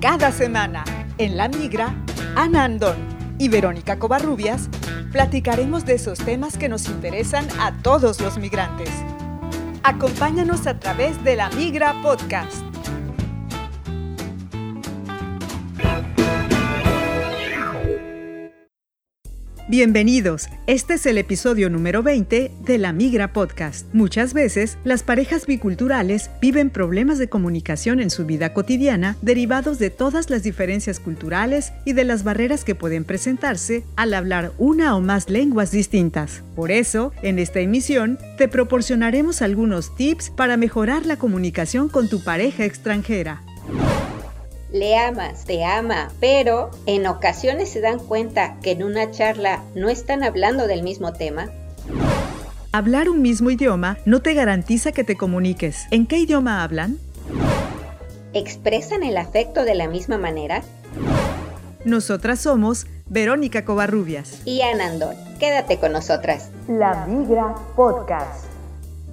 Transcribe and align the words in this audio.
Cada 0.00 0.32
semana, 0.32 0.82
en 1.18 1.36
La 1.36 1.48
Migra, 1.48 1.94
Ana 2.34 2.64
Andón 2.64 2.96
y 3.38 3.50
Verónica 3.50 3.98
Covarrubias 3.98 4.70
platicaremos 5.12 5.84
de 5.84 5.96
esos 5.96 6.18
temas 6.20 6.56
que 6.56 6.70
nos 6.70 6.88
interesan 6.88 7.46
a 7.60 7.82
todos 7.82 8.18
los 8.22 8.38
migrantes. 8.38 8.88
Acompáñanos 9.82 10.66
a 10.66 10.80
través 10.80 11.22
de 11.22 11.36
La 11.36 11.50
Migra 11.50 12.00
Podcast. 12.00 12.69
Bienvenidos, 19.70 20.48
este 20.66 20.94
es 20.94 21.06
el 21.06 21.16
episodio 21.16 21.70
número 21.70 22.02
20 22.02 22.50
de 22.60 22.78
La 22.78 22.92
Migra 22.92 23.32
Podcast. 23.32 23.86
Muchas 23.94 24.34
veces, 24.34 24.78
las 24.82 25.04
parejas 25.04 25.46
biculturales 25.46 26.28
viven 26.40 26.70
problemas 26.70 27.18
de 27.20 27.28
comunicación 27.28 28.00
en 28.00 28.10
su 28.10 28.26
vida 28.26 28.52
cotidiana 28.52 29.16
derivados 29.22 29.78
de 29.78 29.90
todas 29.90 30.28
las 30.28 30.42
diferencias 30.42 30.98
culturales 30.98 31.72
y 31.84 31.92
de 31.92 32.02
las 32.02 32.24
barreras 32.24 32.64
que 32.64 32.74
pueden 32.74 33.04
presentarse 33.04 33.84
al 33.94 34.12
hablar 34.14 34.50
una 34.58 34.96
o 34.96 35.00
más 35.00 35.30
lenguas 35.30 35.70
distintas. 35.70 36.42
Por 36.56 36.72
eso, 36.72 37.12
en 37.22 37.38
esta 37.38 37.60
emisión, 37.60 38.18
te 38.38 38.48
proporcionaremos 38.48 39.40
algunos 39.40 39.94
tips 39.94 40.30
para 40.30 40.56
mejorar 40.56 41.06
la 41.06 41.16
comunicación 41.16 41.88
con 41.88 42.08
tu 42.08 42.24
pareja 42.24 42.64
extranjera 42.64 43.44
le 44.72 44.96
amas, 44.96 45.44
te 45.44 45.64
ama, 45.64 46.10
pero 46.20 46.70
en 46.86 47.06
ocasiones 47.06 47.70
se 47.70 47.80
dan 47.80 47.98
cuenta 47.98 48.56
que 48.62 48.72
en 48.72 48.82
una 48.82 49.10
charla 49.10 49.62
no 49.74 49.88
están 49.88 50.22
hablando 50.22 50.66
del 50.66 50.82
mismo 50.82 51.12
tema. 51.12 51.50
Hablar 52.72 53.08
un 53.08 53.20
mismo 53.20 53.50
idioma 53.50 53.98
no 54.04 54.22
te 54.22 54.34
garantiza 54.34 54.92
que 54.92 55.02
te 55.02 55.16
comuniques. 55.16 55.86
¿En 55.90 56.06
qué 56.06 56.18
idioma 56.18 56.62
hablan? 56.62 56.98
¿Expresan 58.32 59.02
el 59.02 59.16
afecto 59.16 59.64
de 59.64 59.74
la 59.74 59.88
misma 59.88 60.18
manera? 60.18 60.62
Nosotras 61.84 62.40
somos 62.40 62.86
Verónica 63.06 63.64
Covarrubias 63.64 64.42
y 64.44 64.62
Anandón. 64.62 65.16
Quédate 65.40 65.78
con 65.78 65.92
nosotras. 65.92 66.50
La 66.68 67.06
Migra 67.06 67.56
Podcast. 67.74 68.49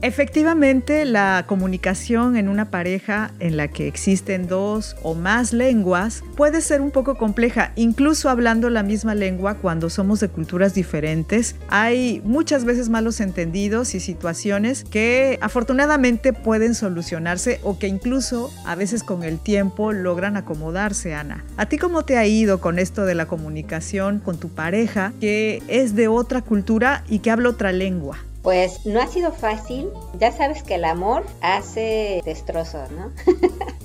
Efectivamente, 0.04 1.06
la 1.06 1.46
comunicación 1.48 2.38
en 2.38 2.50
una 2.50 2.70
pareja 2.70 3.32
en 3.40 3.58
la 3.58 3.68
que 3.68 3.88
existen 3.88 4.48
dos 4.48 4.96
o 5.02 5.16
más 5.16 5.54
lenguas 5.54 6.24
puede 6.36 6.62
ser 6.62 6.82
un 6.82 6.92
poco 6.92 7.18
compleja, 7.18 7.72
incluso 7.76 8.30
hablando 8.30 8.70
la 8.70 8.84
misma 8.84 9.16
lengua 9.16 9.56
cuando 9.56 9.90
somos 9.90 10.20
de 10.20 10.30
culturas 10.30 10.76
diferentes. 10.76 11.56
Hay 11.70 12.22
muchas 12.24 12.64
veces 12.64 12.90
malos 12.90 13.20
entendidos 13.22 13.96
y 13.96 14.00
situaciones 14.00 14.84
que 14.84 15.40
afortunadamente 15.42 16.32
pueden 16.32 16.76
solucionarse 16.76 17.60
o 17.64 17.80
que 17.80 17.88
incluso 17.88 18.52
a 18.66 18.76
veces 18.76 19.04
con 19.04 19.24
el 19.24 19.40
tiempo 19.40 19.94
logran 19.94 20.38
acomodarse, 20.38 21.16
Ana. 21.16 21.44
¿A 21.58 21.66
ti 21.66 21.80
cómo 21.80 22.06
te 22.06 22.18
ha 22.18 22.28
ido 22.28 22.62
con 22.62 22.78
esto 22.78 23.06
de 23.06 23.16
la 23.16 23.26
comunicación 23.26 24.20
con 24.20 24.38
tu 24.38 24.50
pareja 24.50 25.12
que 25.20 25.64
es 25.68 25.96
de 25.96 26.08
otra 26.08 26.44
cultura 26.44 27.04
y 27.10 27.20
que 27.20 27.32
habla 27.32 27.50
otra 27.50 27.72
lengua? 27.72 28.20
Pues 28.48 28.86
no 28.86 29.02
ha 29.02 29.08
sido 29.08 29.34
fácil. 29.34 29.90
Ya 30.18 30.32
sabes 30.32 30.64
que 30.64 30.76
el 30.76 30.86
amor 30.86 31.26
hace 31.42 32.22
destrozos, 32.24 32.90
¿no? 32.92 33.12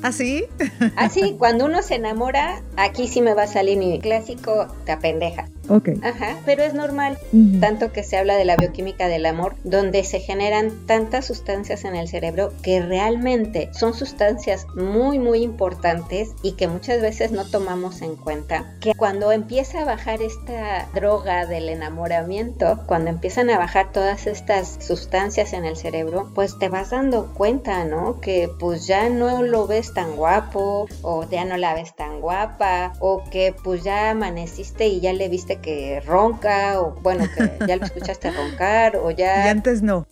¿Así? 0.02 0.44
¿Ah, 0.80 1.06
Así, 1.06 1.34
cuando 1.36 1.64
uno 1.64 1.82
se 1.82 1.96
enamora, 1.96 2.62
aquí 2.76 3.08
sí 3.08 3.22
me 3.22 3.34
va 3.34 3.42
a 3.42 3.46
salir 3.48 3.76
mi 3.76 3.98
clásico 3.98 4.68
te 4.84 4.92
apendejas. 4.92 5.50
Ok. 5.68 5.90
Ajá, 6.02 6.38
pero 6.44 6.62
es 6.62 6.74
normal, 6.74 7.18
tanto 7.60 7.92
que 7.92 8.02
se 8.02 8.18
habla 8.18 8.36
de 8.36 8.44
la 8.44 8.56
bioquímica 8.56 9.08
del 9.08 9.26
amor, 9.26 9.54
donde 9.64 10.04
se 10.04 10.20
generan 10.20 10.86
tantas 10.86 11.26
sustancias 11.26 11.84
en 11.84 11.94
el 11.94 12.08
cerebro 12.08 12.52
que 12.62 12.80
realmente 12.80 13.70
son 13.72 13.94
sustancias 13.94 14.66
muy, 14.74 15.18
muy 15.18 15.42
importantes 15.42 16.30
y 16.42 16.52
que 16.52 16.68
muchas 16.68 17.00
veces 17.00 17.30
no 17.30 17.44
tomamos 17.44 18.02
en 18.02 18.16
cuenta. 18.16 18.76
Que 18.80 18.94
cuando 18.94 19.32
empieza 19.32 19.82
a 19.82 19.84
bajar 19.84 20.20
esta 20.22 20.88
droga 20.94 21.46
del 21.46 21.68
enamoramiento, 21.68 22.80
cuando 22.86 23.10
empiezan 23.10 23.50
a 23.50 23.58
bajar 23.58 23.92
todas 23.92 24.26
estas 24.26 24.78
sustancias 24.80 25.52
en 25.52 25.64
el 25.64 25.76
cerebro, 25.76 26.30
pues 26.34 26.58
te 26.58 26.68
vas 26.68 26.90
dando 26.90 27.32
cuenta, 27.34 27.84
¿no? 27.84 28.20
Que 28.20 28.50
pues 28.58 28.86
ya 28.86 29.08
no 29.08 29.42
lo 29.42 29.66
ves 29.66 29.94
tan 29.94 30.16
guapo 30.16 30.88
o 31.02 31.28
ya 31.28 31.44
no 31.44 31.56
la 31.56 31.74
ves 31.74 31.94
tan 31.94 32.20
guapa 32.20 32.94
o 32.98 33.22
que 33.30 33.54
pues 33.62 33.84
ya 33.84 34.10
amaneciste 34.10 34.88
y 34.88 35.00
ya 35.00 35.12
le 35.12 35.28
viste 35.28 35.51
que 35.60 36.00
ronca 36.00 36.80
o 36.80 36.92
bueno, 37.02 37.24
que 37.36 37.66
ya 37.66 37.76
lo 37.76 37.84
escuchaste 37.84 38.30
roncar 38.30 38.96
o 38.96 39.10
ya... 39.10 39.46
Y 39.46 39.48
antes 39.48 39.82
no. 39.82 40.06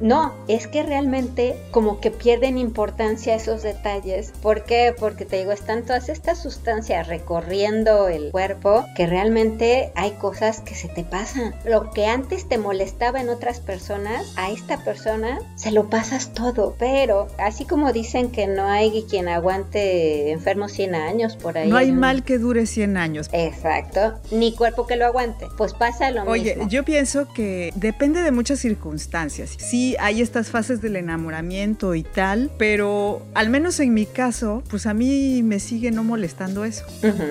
No, 0.00 0.34
es 0.48 0.66
que 0.66 0.82
realmente 0.82 1.56
como 1.70 2.00
que 2.00 2.10
pierden 2.10 2.58
importancia 2.58 3.34
esos 3.34 3.62
detalles. 3.62 4.32
¿Por 4.42 4.64
qué? 4.64 4.94
Porque 4.98 5.24
te 5.24 5.38
digo, 5.38 5.52
están 5.52 5.84
todas 5.84 6.08
estas 6.08 6.42
sustancias 6.42 7.06
recorriendo 7.06 8.08
el 8.08 8.30
cuerpo 8.30 8.84
que 8.96 9.06
realmente 9.06 9.92
hay 9.94 10.12
cosas 10.12 10.60
que 10.60 10.74
se 10.74 10.88
te 10.88 11.04
pasan. 11.04 11.54
Lo 11.64 11.90
que 11.90 12.06
antes 12.06 12.48
te 12.48 12.58
molestaba 12.58 13.20
en 13.20 13.28
otras 13.28 13.60
personas, 13.60 14.32
a 14.36 14.50
esta 14.50 14.82
persona 14.84 15.38
se 15.56 15.70
lo 15.70 15.88
pasas 15.88 16.32
todo. 16.32 16.74
Pero 16.78 17.28
así 17.38 17.64
como 17.64 17.92
dicen 17.92 18.30
que 18.30 18.46
no 18.46 18.66
hay 18.66 19.04
quien 19.08 19.28
aguante 19.28 20.32
enfermo 20.32 20.68
100 20.68 20.94
años 20.94 21.36
por 21.36 21.58
ahí. 21.58 21.68
No 21.68 21.76
hay 21.76 21.92
mal 21.92 22.24
que 22.24 22.38
dure 22.38 22.66
100 22.66 22.96
años. 22.96 23.28
Exacto. 23.32 24.14
Ni 24.30 24.54
cuerpo 24.54 24.86
que 24.86 24.96
lo 24.96 25.06
aguante. 25.06 25.46
Pues 25.56 25.74
pasa 25.74 26.10
lo 26.10 26.20
mismo. 26.20 26.32
Oye, 26.32 26.58
yo 26.68 26.84
pienso 26.84 27.32
que 27.32 27.72
depende 27.74 28.22
de 28.22 28.32
muchas 28.32 28.58
circunstancias. 28.58 29.56
Sí, 29.82 29.96
hay 29.98 30.22
estas 30.22 30.48
fases 30.48 30.80
del 30.80 30.94
enamoramiento 30.94 31.96
y 31.96 32.04
tal, 32.04 32.52
pero 32.56 33.26
al 33.34 33.50
menos 33.50 33.80
en 33.80 33.92
mi 33.92 34.06
caso, 34.06 34.62
pues 34.70 34.86
a 34.86 34.94
mí 34.94 35.42
me 35.42 35.58
sigue 35.58 35.90
no 35.90 36.04
molestando 36.04 36.64
eso. 36.64 36.84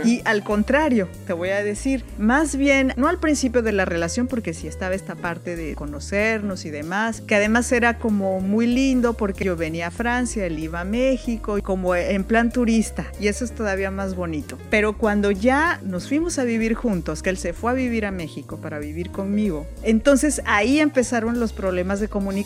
Y 0.04 0.22
al 0.26 0.44
contrario, 0.44 1.08
te 1.26 1.32
voy 1.32 1.48
a 1.48 1.64
decir, 1.64 2.04
más 2.18 2.58
bien, 2.58 2.92
no 2.98 3.08
al 3.08 3.20
principio 3.20 3.62
de 3.62 3.72
la 3.72 3.86
relación, 3.86 4.28
porque 4.28 4.54
sí 4.54 4.68
estaba 4.68 4.96
esta 4.96 5.16
parte 5.16 5.56
de 5.56 5.76
conocernos 5.76 6.66
y 6.66 6.72
demás, 6.72 7.22
que 7.22 7.36
además 7.36 7.72
era 7.72 7.98
como 7.98 8.42
muy 8.42 8.68
lindo 8.68 9.14
porque 9.14 9.46
yo 9.46 9.56
venía 9.56 9.88
a 9.88 9.92
Francia, 9.92 10.46
él 10.46 10.60
iba 10.60 10.82
a 10.82 10.84
México, 10.84 11.58
como 11.64 11.96
en 11.96 12.26
plan 12.26 12.52
turista, 12.52 13.06
y 13.18 13.28
eso 13.28 13.46
es 13.46 13.56
todavía 13.56 13.92
más 13.92 14.14
bonito. 14.14 14.58
Pero 14.70 14.98
cuando 14.98 15.32
ya 15.32 15.80
nos 15.86 16.10
fuimos 16.10 16.38
a 16.38 16.44
vivir 16.44 16.74
juntos, 16.74 17.24
que 17.24 17.30
él 17.30 17.38
se 17.38 17.54
fue 17.54 17.72
a 17.72 17.76
vivir 17.76 18.06
a 18.06 18.12
México 18.12 18.58
para 18.58 18.78
vivir 18.78 19.10
conmigo, 19.10 19.66
entonces 19.84 20.42
ahí 20.44 20.82
empezaron 20.82 21.40
los 21.40 21.54
problemas 21.54 22.02
de 22.02 22.10
comunicación 22.10 22.41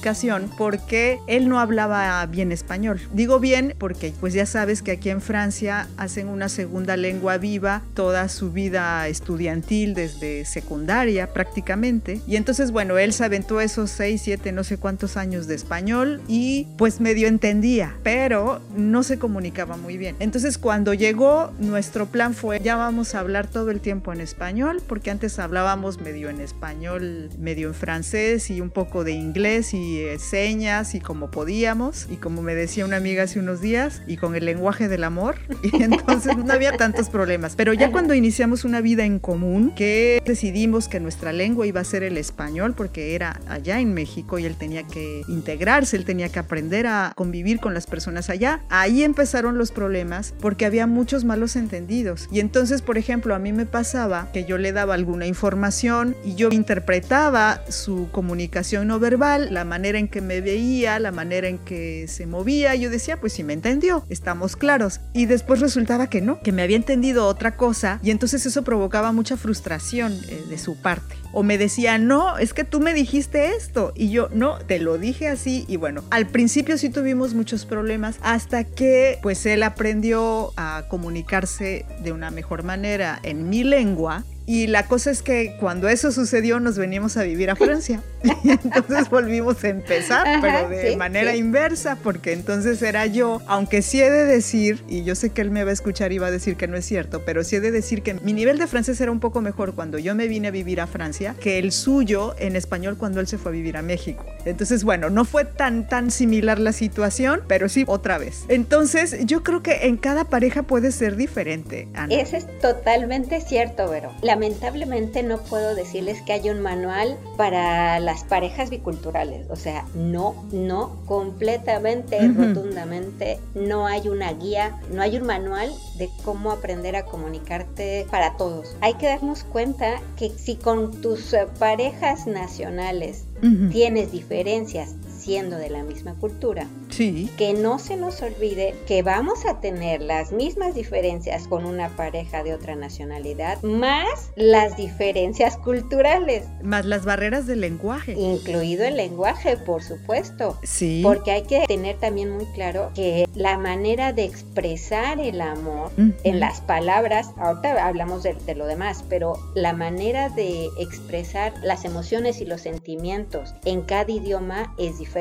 porque 0.58 1.20
él 1.28 1.50
no 1.50 1.60
hablaba 1.60 2.26
bien 2.26 2.52
español. 2.52 3.00
Digo 3.14 3.40
bien 3.40 3.74
porque 3.78 4.14
pues 4.20 4.34
ya 4.34 4.46
sabes 4.46 4.82
que 4.82 4.92
aquí 4.92 5.10
en 5.10 5.22
Francia 5.22 5.88
hacen 5.98 6.28
una 6.28 6.50
segunda 6.50 6.98
lengua 6.98 7.38
viva 7.38 7.82
toda 7.94 8.30
su 8.30 8.52
vida 8.52 9.08
estudiantil 9.08 9.94
desde 9.94 10.46
secundaria 10.46 11.32
prácticamente. 11.34 12.22
Y 12.28 12.36
entonces 12.36 12.72
bueno, 12.72 12.98
él 12.98 13.14
se 13.14 13.24
aventó 13.24 13.62
esos 13.62 13.90
6, 13.92 14.22
7, 14.24 14.52
no 14.52 14.64
sé 14.64 14.78
cuántos 14.78 15.18
años 15.18 15.48
de 15.48 15.56
español 15.56 16.22
y 16.28 16.68
pues 16.78 17.00
medio 17.00 17.28
entendía, 17.28 17.96
pero 18.04 18.62
no 18.76 19.04
se 19.04 19.20
comunicaba 19.20 19.78
muy 19.78 19.98
bien. 19.98 20.16
Entonces 20.20 20.58
cuando 20.58 20.94
llegó 20.94 21.52
nuestro 21.60 22.08
plan 22.08 22.34
fue 22.34 22.60
ya 22.60 22.76
vamos 22.76 23.16
a 23.16 23.20
hablar 23.20 23.48
todo 23.48 23.72
el 23.72 23.82
tiempo 23.82 24.14
en 24.14 24.22
español 24.22 24.82
porque 24.88 25.12
antes 25.12 25.40
hablábamos 25.40 26.00
medio 26.02 26.30
en 26.30 26.42
español, 26.42 27.30
medio 27.40 27.70
en 27.70 27.74
francés 27.74 28.50
y 28.50 28.62
un 28.62 28.70
poco 28.70 29.04
de 29.04 29.12
inglés 29.12 29.74
y 29.74 29.85
eh, 30.00 30.20
señas 30.20 30.96
y 30.96 31.00
como 31.00 31.32
podíamos 31.32 32.08
y 32.10 32.18
como 32.18 32.42
me 32.42 32.56
decía 32.56 32.86
una 32.86 32.98
amiga 32.98 33.24
hace 33.24 33.40
unos 33.40 33.62
días 33.62 34.02
y 34.08 34.18
con 34.18 34.36
el 34.36 34.46
lenguaje 34.46 34.88
del 34.88 35.04
amor 35.04 35.36
y 35.64 35.84
entonces 35.84 36.38
no 36.38 36.52
había 36.52 36.78
tantos 36.78 37.10
problemas. 37.10 37.56
Pero 37.56 37.74
ya 37.74 37.92
cuando 37.92 38.14
iniciamos 38.14 38.66
una 38.66 38.82
vida 38.82 39.06
en 39.06 39.20
común 39.20 39.74
que 39.76 40.22
decidimos 40.26 40.88
que 40.88 41.00
nuestra 41.00 41.34
lengua 41.34 41.68
iba 41.68 41.82
a 41.82 41.84
ser 41.84 42.04
el 42.04 42.18
español 42.18 42.74
porque 42.76 43.16
era 43.16 43.40
allá 43.48 43.80
en 43.80 43.94
México 43.94 44.40
y 44.40 44.46
él 44.46 44.56
tenía 44.56 44.84
que 44.84 45.22
integrarse, 45.28 45.98
él 45.98 46.06
tenía 46.06 46.30
que 46.30 46.40
aprender 46.40 46.88
a 46.88 47.14
convivir 47.16 47.60
con 47.60 47.74
las 47.74 47.88
personas 47.88 48.30
allá, 48.30 48.62
ahí 48.70 49.04
empezaron 49.04 49.58
los 49.58 49.72
problemas 49.72 50.34
porque 50.40 50.66
había 50.66 50.88
muchos 50.88 51.24
malos 51.24 51.56
entendidos. 51.56 52.28
Y 52.32 52.40
entonces, 52.40 52.82
por 52.82 52.98
ejemplo, 52.98 53.36
a 53.36 53.40
mí 53.40 53.54
me 53.54 53.66
pasaba 53.66 54.30
que 54.34 54.46
yo 54.46 54.58
le 54.58 54.72
daba 54.72 54.94
alguna 54.94 55.28
información 55.28 56.16
y 56.24 56.36
yo 56.36 56.50
interpretaba 56.52 57.62
su 57.70 58.10
comunicación 58.12 58.88
no 58.88 59.00
verbal, 59.00 59.54
la 59.54 59.66
manera 59.76 60.00
en 60.00 60.08
que 60.08 60.22
me 60.22 60.40
veía, 60.40 61.00
la 61.00 61.12
manera 61.12 61.50
en 61.50 61.58
que 61.58 62.08
se 62.08 62.26
movía, 62.26 62.76
yo 62.76 62.90
decía, 62.90 63.20
pues 63.20 63.34
sí 63.34 63.44
me 63.44 63.52
entendió, 63.52 64.06
estamos 64.10 64.56
claros. 64.56 65.02
Y 65.12 65.26
después 65.26 65.60
resultaba 65.60 66.08
que 66.08 66.22
no, 66.22 66.40
que 66.40 66.54
me 66.54 66.62
había 66.62 66.78
entendido 66.78 67.28
otra 67.28 67.58
cosa 67.58 68.00
y 68.02 68.12
entonces 68.12 68.46
eso 68.46 68.64
provocaba 68.64 69.12
mucha 69.12 69.36
frustración 69.36 70.14
eh, 70.30 70.46
de 70.50 70.58
su 70.58 70.78
parte. 70.78 71.18
O 71.38 71.44
me 71.44 71.58
decía, 71.58 71.98
no, 71.98 72.38
es 72.38 72.54
que 72.54 72.64
tú 72.64 72.80
me 72.80 72.94
dijiste 72.94 73.56
esto 73.58 73.92
y 73.94 74.10
yo, 74.10 74.30
no, 74.34 74.58
te 74.60 74.80
lo 74.80 74.98
dije 74.98 75.28
así 75.28 75.66
y 75.68 75.76
bueno, 75.76 76.02
al 76.10 76.28
principio 76.28 76.78
sí 76.78 76.90
tuvimos 76.90 77.34
muchos 77.34 77.66
problemas 77.66 78.16
hasta 78.22 78.64
que 78.64 79.20
pues 79.22 79.46
él 79.46 79.64
aprendió 79.64 80.54
a 80.56 80.86
comunicarse 80.88 81.86
de 82.00 82.14
una 82.14 82.32
mejor 82.32 82.64
manera 82.64 83.20
en 83.24 83.50
mi 83.50 83.66
lengua. 83.66 84.24
Y 84.48 84.68
la 84.68 84.86
cosa 84.86 85.10
es 85.10 85.24
que 85.24 85.58
cuando 85.60 85.90
eso 85.90 86.12
sucedió 86.12 86.60
nos 86.60 86.78
venimos 86.78 87.18
a 87.18 87.24
vivir 87.24 87.50
a 87.50 87.56
Francia. 87.56 88.02
y 88.44 88.52
entonces 88.52 89.10
volvimos 89.10 89.64
a 89.64 89.70
empezar, 89.70 90.40
pero 90.40 90.70
de 90.70 90.96
manera 90.96 91.36
inversa, 91.36 91.96
porque 91.96 92.32
entonces 92.34 92.82
era 92.82 93.08
yo, 93.08 93.42
aunque 93.48 93.82
sí 93.82 94.02
he 94.02 94.10
de 94.10 94.26
decir, 94.26 94.84
y 94.88 95.04
yo 95.04 95.16
sé 95.16 95.32
que 95.32 95.42
él 95.42 95.50
me 95.50 95.64
va 95.64 95.72
a 95.72 95.74
escuchar 95.74 96.12
y 96.12 96.20
va 96.20 96.28
a 96.28 96.32
decir 96.32 96.58
que 96.58 96.68
no 96.68 96.78
es 96.78 96.86
cierto, 96.86 97.24
pero 97.26 97.44
sí 97.44 97.56
he 97.56 97.60
de 97.60 97.72
decir 97.72 98.04
que 98.04 98.14
mi 98.14 98.34
nivel 98.34 98.60
de 98.60 98.68
francés 98.68 99.02
era 99.02 99.12
un 99.12 99.20
poco 99.20 99.42
mejor 99.42 99.74
cuando 99.74 99.98
yo 99.98 100.14
me 100.14 100.28
vine 100.28 100.50
a 100.50 100.52
vivir 100.52 100.80
a 100.80 100.88
Francia 100.88 101.25
que 101.34 101.58
el 101.58 101.72
suyo 101.72 102.36
en 102.38 102.56
español 102.56 102.98
cuando 102.98 103.20
él 103.20 103.28
se 103.28 103.38
fue 103.38 103.52
a 103.52 103.54
vivir 103.54 103.78
a 103.78 103.82
México. 103.82 104.26
Entonces, 104.46 104.84
bueno, 104.84 105.10
no 105.10 105.26
fue 105.26 105.44
tan, 105.46 105.88
tan 105.88 106.12
similar 106.12 106.60
la 106.60 106.72
situación, 106.72 107.42
pero 107.48 107.68
sí 107.68 107.84
otra 107.88 108.18
vez. 108.18 108.44
Entonces, 108.48 109.26
yo 109.26 109.44
creo 109.44 109.64
que 109.64 109.88
en 109.88 109.98
cada 109.98 110.26
pareja 110.26 110.64
puede 110.64 110.92
ser 110.92 111.16
diferente. 111.16 111.88
Ana. 111.96 112.14
Eso 112.14 112.38
es 112.38 112.46
totalmente 112.60 113.42
cierto, 113.42 113.90
Vero. 113.90 114.12
Lamentablemente 114.22 115.24
no 115.24 115.40
puedo 115.40 115.74
decirles 115.74 116.22
que 116.22 116.34
hay 116.34 116.50
un 116.50 116.62
manual 116.62 117.18
para 117.38 118.00
las 118.00 118.24
parejas 118.24 118.70
biculturales. 118.70 119.50
O 119.50 119.56
sea, 119.56 119.86
no, 119.96 120.46
no, 120.52 121.02
completamente, 121.06 122.20
rotundamente, 122.28 123.40
no 123.56 123.88
hay 123.88 124.08
una 124.08 124.34
guía, 124.34 124.80
no 124.92 125.02
hay 125.02 125.18
un 125.18 125.26
manual 125.26 125.72
de 125.98 126.10
cómo 126.24 126.52
aprender 126.52 126.96
a 126.96 127.06
comunicarte 127.06 128.06
para 128.12 128.38
todos. 128.38 128.76
Hay 128.82 128.96
que 128.96 129.08
darnos 129.08 129.44
cuenta 129.44 130.02
que 130.18 130.30
si 130.30 130.56
con 130.56 131.02
tus 131.16 131.34
eh, 131.34 131.48
parejas 131.60 132.28
nacionales 132.28 133.26
tienes 133.72 134.12
diferencias 134.12 134.96
siendo 135.26 135.58
de 135.58 135.72
la 135.72 135.84
misma 135.84 136.14
cultura. 136.14 136.68
Sí. 136.90 137.32
Que 137.36 137.54
no 137.54 137.80
se 137.80 137.98
nos 137.98 138.22
olvide 138.22 138.76
que 138.86 139.02
vamos 139.02 139.46
a 139.46 139.60
tener 139.60 140.02
las 140.02 140.32
mismas 140.32 140.76
diferencias 140.76 141.48
con 141.48 141.66
una 141.66 141.90
pareja 141.96 142.44
de 142.44 142.54
otra 142.54 142.76
nacionalidad, 142.76 143.62
más 143.64 144.30
las 144.36 144.78
diferencias 144.78 145.58
culturales. 145.58 146.46
Más 146.62 146.86
las 146.86 147.06
barreras 147.06 147.48
del 147.48 147.62
lenguaje. 147.62 148.14
Incluido 148.14 148.86
el 148.86 148.98
lenguaje, 148.98 149.58
por 149.58 149.82
supuesto. 149.82 150.60
Sí. 150.62 151.02
Porque 151.04 151.32
hay 151.32 151.44
que 151.44 151.66
tener 151.68 151.98
también 151.98 152.30
muy 152.30 152.46
claro 152.54 152.92
que 152.94 153.28
la 153.34 153.58
manera 153.58 154.14
de 154.14 154.26
expresar 154.26 155.20
el 155.20 155.42
amor 155.42 155.92
en 156.24 156.40
las 156.40 156.62
palabras, 156.62 157.32
ahorita 157.38 157.88
hablamos 157.88 158.22
de, 158.22 158.36
de 158.36 158.54
lo 158.54 158.68
demás, 158.68 159.04
pero 159.10 159.40
la 159.56 159.74
manera 159.74 160.30
de 160.30 160.70
expresar 160.80 161.54
las 161.64 161.84
emociones 161.84 162.42
y 162.42 162.46
los 162.46 162.62
sentimientos 162.62 163.56
en 163.66 163.82
cada 163.82 164.12
idioma 164.12 164.76
es 164.78 165.00
diferente 165.00 165.15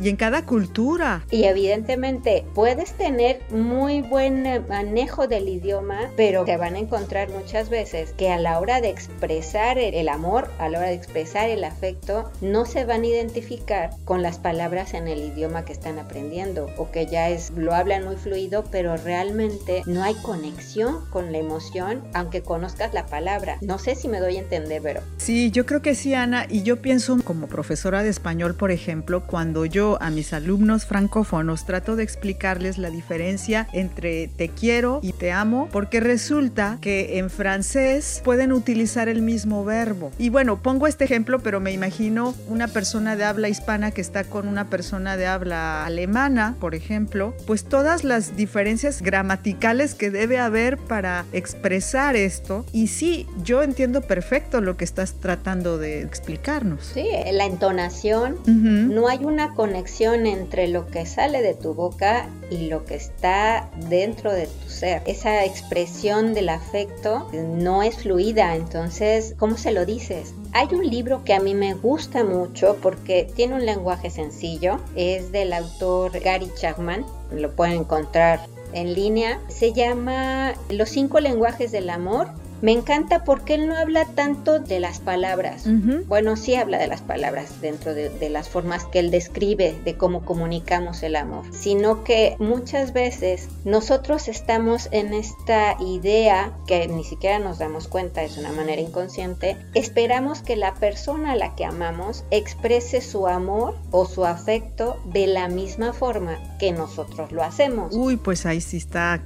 y 0.00 0.08
en 0.08 0.16
cada 0.16 0.46
cultura. 0.46 1.24
Y 1.30 1.44
evidentemente 1.44 2.44
puedes 2.54 2.92
tener 2.92 3.40
muy 3.50 4.00
buen 4.00 4.46
eh, 4.46 4.60
manejo 4.60 5.26
del 5.26 5.48
idioma, 5.48 6.12
pero 6.16 6.44
te 6.44 6.56
van 6.56 6.76
a 6.76 6.78
encontrar 6.78 7.30
muchas 7.30 7.68
veces 7.68 8.12
que 8.16 8.30
a 8.30 8.38
la 8.38 8.60
hora 8.60 8.80
de 8.80 8.90
expresar 8.90 9.78
el 9.78 10.08
amor, 10.08 10.48
a 10.58 10.68
la 10.68 10.78
hora 10.78 10.88
de 10.88 10.94
expresar 10.94 11.48
el 11.48 11.64
afecto, 11.64 12.30
no 12.40 12.64
se 12.64 12.84
van 12.84 13.02
a 13.02 13.06
identificar 13.06 13.90
con 14.04 14.22
las 14.22 14.38
palabras 14.38 14.94
en 14.94 15.08
el 15.08 15.20
idioma 15.20 15.64
que 15.64 15.72
están 15.72 15.98
aprendiendo 15.98 16.70
o 16.78 16.92
que 16.92 17.06
ya 17.06 17.28
es 17.28 17.50
lo 17.56 17.74
hablan 17.74 18.04
muy 18.04 18.16
fluido, 18.16 18.64
pero 18.70 18.96
realmente 18.96 19.82
no 19.86 20.04
hay 20.04 20.14
conexión 20.14 21.04
con 21.10 21.32
la 21.32 21.38
emoción 21.38 22.04
aunque 22.14 22.42
conozcas 22.42 22.94
la 22.94 23.06
palabra. 23.06 23.58
No 23.62 23.78
sé 23.78 23.96
si 23.96 24.06
me 24.06 24.20
doy 24.20 24.36
a 24.36 24.40
entender, 24.40 24.80
pero 24.80 25.00
Sí, 25.16 25.50
yo 25.50 25.66
creo 25.66 25.82
que 25.82 25.94
sí, 25.94 26.14
Ana, 26.14 26.46
y 26.48 26.62
yo 26.62 26.80
pienso 26.80 27.16
como 27.24 27.46
profesora 27.46 28.02
de 28.02 28.10
español, 28.10 28.54
por 28.54 28.70
ejemplo, 28.70 29.23
cuando 29.26 29.64
yo 29.64 29.98
a 30.00 30.10
mis 30.10 30.32
alumnos 30.32 30.86
francófonos 30.86 31.66
trato 31.66 31.96
de 31.96 32.02
explicarles 32.02 32.78
la 32.78 32.90
diferencia 32.90 33.68
entre 33.72 34.28
te 34.28 34.48
quiero 34.48 35.00
y 35.02 35.12
te 35.12 35.32
amo, 35.32 35.68
porque 35.72 36.00
resulta 36.00 36.78
que 36.80 37.18
en 37.18 37.30
francés 37.30 38.20
pueden 38.24 38.52
utilizar 38.52 39.08
el 39.08 39.22
mismo 39.22 39.64
verbo. 39.64 40.10
Y 40.18 40.28
bueno, 40.28 40.62
pongo 40.62 40.86
este 40.86 41.04
ejemplo, 41.04 41.40
pero 41.40 41.60
me 41.60 41.72
imagino 41.72 42.34
una 42.48 42.68
persona 42.68 43.16
de 43.16 43.24
habla 43.24 43.48
hispana 43.48 43.90
que 43.90 44.00
está 44.00 44.24
con 44.24 44.48
una 44.48 44.70
persona 44.70 45.16
de 45.16 45.26
habla 45.26 45.84
alemana, 45.84 46.56
por 46.60 46.74
ejemplo, 46.74 47.34
pues 47.46 47.64
todas 47.64 48.04
las 48.04 48.36
diferencias 48.36 49.02
gramaticales 49.02 49.94
que 49.94 50.10
debe 50.10 50.38
haber 50.38 50.78
para 50.78 51.24
expresar 51.32 52.16
esto. 52.16 52.64
Y 52.72 52.88
sí, 52.88 53.26
yo 53.42 53.62
entiendo 53.62 54.02
perfecto 54.02 54.60
lo 54.60 54.76
que 54.76 54.84
estás 54.84 55.14
tratando 55.14 55.78
de 55.78 56.02
explicarnos. 56.02 56.92
Sí, 56.94 57.06
la 57.32 57.44
entonación, 57.46 58.36
no 58.46 59.08
hay 59.08 59.13
hay 59.14 59.24
una 59.24 59.54
conexión 59.54 60.26
entre 60.26 60.66
lo 60.66 60.88
que 60.88 61.06
sale 61.06 61.40
de 61.40 61.54
tu 61.54 61.72
boca 61.72 62.28
y 62.50 62.66
lo 62.66 62.84
que 62.84 62.96
está 62.96 63.70
dentro 63.88 64.32
de 64.32 64.48
tu 64.48 64.68
ser. 64.68 65.02
Esa 65.06 65.44
expresión 65.44 66.34
del 66.34 66.48
afecto 66.48 67.28
no 67.32 67.84
es 67.84 67.96
fluida, 67.96 68.56
entonces, 68.56 69.36
¿cómo 69.38 69.56
se 69.56 69.70
lo 69.70 69.86
dices? 69.86 70.34
Hay 70.52 70.66
un 70.72 70.90
libro 70.90 71.22
que 71.24 71.32
a 71.32 71.38
mí 71.38 71.54
me 71.54 71.74
gusta 71.74 72.24
mucho 72.24 72.76
porque 72.82 73.30
tiene 73.36 73.54
un 73.54 73.64
lenguaje 73.64 74.10
sencillo, 74.10 74.80
es 74.96 75.30
del 75.30 75.52
autor 75.52 76.18
Gary 76.18 76.50
Chapman, 76.60 77.06
lo 77.30 77.54
pueden 77.54 77.82
encontrar 77.82 78.40
en 78.72 78.94
línea, 78.94 79.40
se 79.46 79.72
llama 79.72 80.54
Los 80.70 80.88
cinco 80.88 81.20
lenguajes 81.20 81.70
del 81.70 81.88
amor 81.88 82.30
me 82.64 82.72
encanta 82.72 83.24
porque 83.24 83.56
él 83.56 83.68
no 83.68 83.76
habla 83.76 84.06
tanto 84.06 84.58
de 84.58 84.80
las 84.80 84.98
palabras. 84.98 85.66
Bueno, 86.06 86.34
sí 86.34 86.54
habla 86.54 86.78
de 86.78 86.86
las 86.86 87.02
palabras 87.02 87.60
dentro 87.60 87.92
de, 87.92 88.30
las 88.30 88.48
formas 88.48 88.86
que 88.86 89.00
él 89.00 89.10
describe 89.10 89.78
de 89.84 89.98
cómo 89.98 90.24
comunicamos 90.24 91.02
el 91.02 91.16
amor, 91.16 91.44
sino 91.52 92.04
que 92.04 92.36
muchas 92.38 92.94
veces 92.94 93.50
nosotros 93.66 94.28
estamos 94.28 94.88
en 94.92 95.12
esta 95.12 95.76
idea 95.78 96.56
que 96.66 96.88
ni 96.88 97.04
siquiera 97.04 97.38
nos 97.38 97.58
damos 97.58 97.86
cuenta, 97.86 98.22
es 98.22 98.38
una 98.38 98.50
manera 98.50 98.80
inconsciente, 98.80 99.58
esperamos 99.74 100.40
que 100.40 100.56
la 100.56 100.72
persona 100.72 101.32
a 101.32 101.36
la 101.36 101.54
que 101.56 101.66
amamos 101.66 102.24
exprese 102.30 103.02
su 103.02 103.26
amor 103.26 103.76
o 103.90 104.06
su 104.06 104.24
afecto 104.24 104.96
de 105.12 105.26
la 105.26 105.48
misma 105.48 105.92
forma 105.92 106.38
que 106.58 106.72
nosotros 106.72 107.30
lo 107.30 107.42
hacemos. 107.42 107.94
Uy, 107.94 108.16
pues 108.16 108.46
ahí 108.46 108.62
sí 108.62 108.78
está 108.78 109.22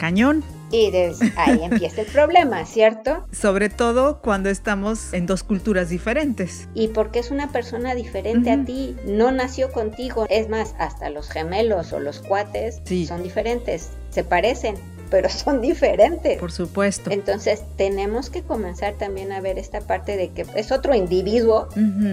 cañón. 0.00 0.42
Y 0.72 0.90
desde 0.90 1.32
ahí 1.36 1.60
empieza 1.62 2.00
el 2.00 2.06
problema, 2.06 2.64
¿cierto? 2.64 3.26
Sobre 3.32 3.68
todo 3.68 4.20
cuando 4.22 4.48
estamos 4.48 5.12
en 5.12 5.26
dos 5.26 5.42
culturas 5.42 5.90
diferentes. 5.90 6.68
Y 6.74 6.88
porque 6.88 7.18
es 7.18 7.30
una 7.30 7.52
persona 7.52 7.94
diferente 7.94 8.50
a 8.50 8.64
ti, 8.64 8.96
no 9.04 9.30
nació 9.30 9.70
contigo. 9.70 10.26
Es 10.30 10.48
más, 10.48 10.74
hasta 10.78 11.10
los 11.10 11.28
gemelos 11.28 11.92
o 11.92 12.00
los 12.00 12.20
cuates 12.20 12.80
son 13.06 13.22
diferentes, 13.22 13.90
se 14.08 14.24
parecen, 14.24 14.76
pero 15.10 15.28
son 15.28 15.60
diferentes. 15.60 16.38
Por 16.38 16.52
supuesto. 16.52 17.10
Entonces 17.10 17.62
tenemos 17.76 18.30
que 18.30 18.42
comenzar 18.42 18.94
también 18.94 19.32
a 19.32 19.40
ver 19.40 19.58
esta 19.58 19.80
parte 19.80 20.16
de 20.16 20.30
que 20.30 20.46
es 20.54 20.72
otro 20.72 20.94
individuo 20.94 21.68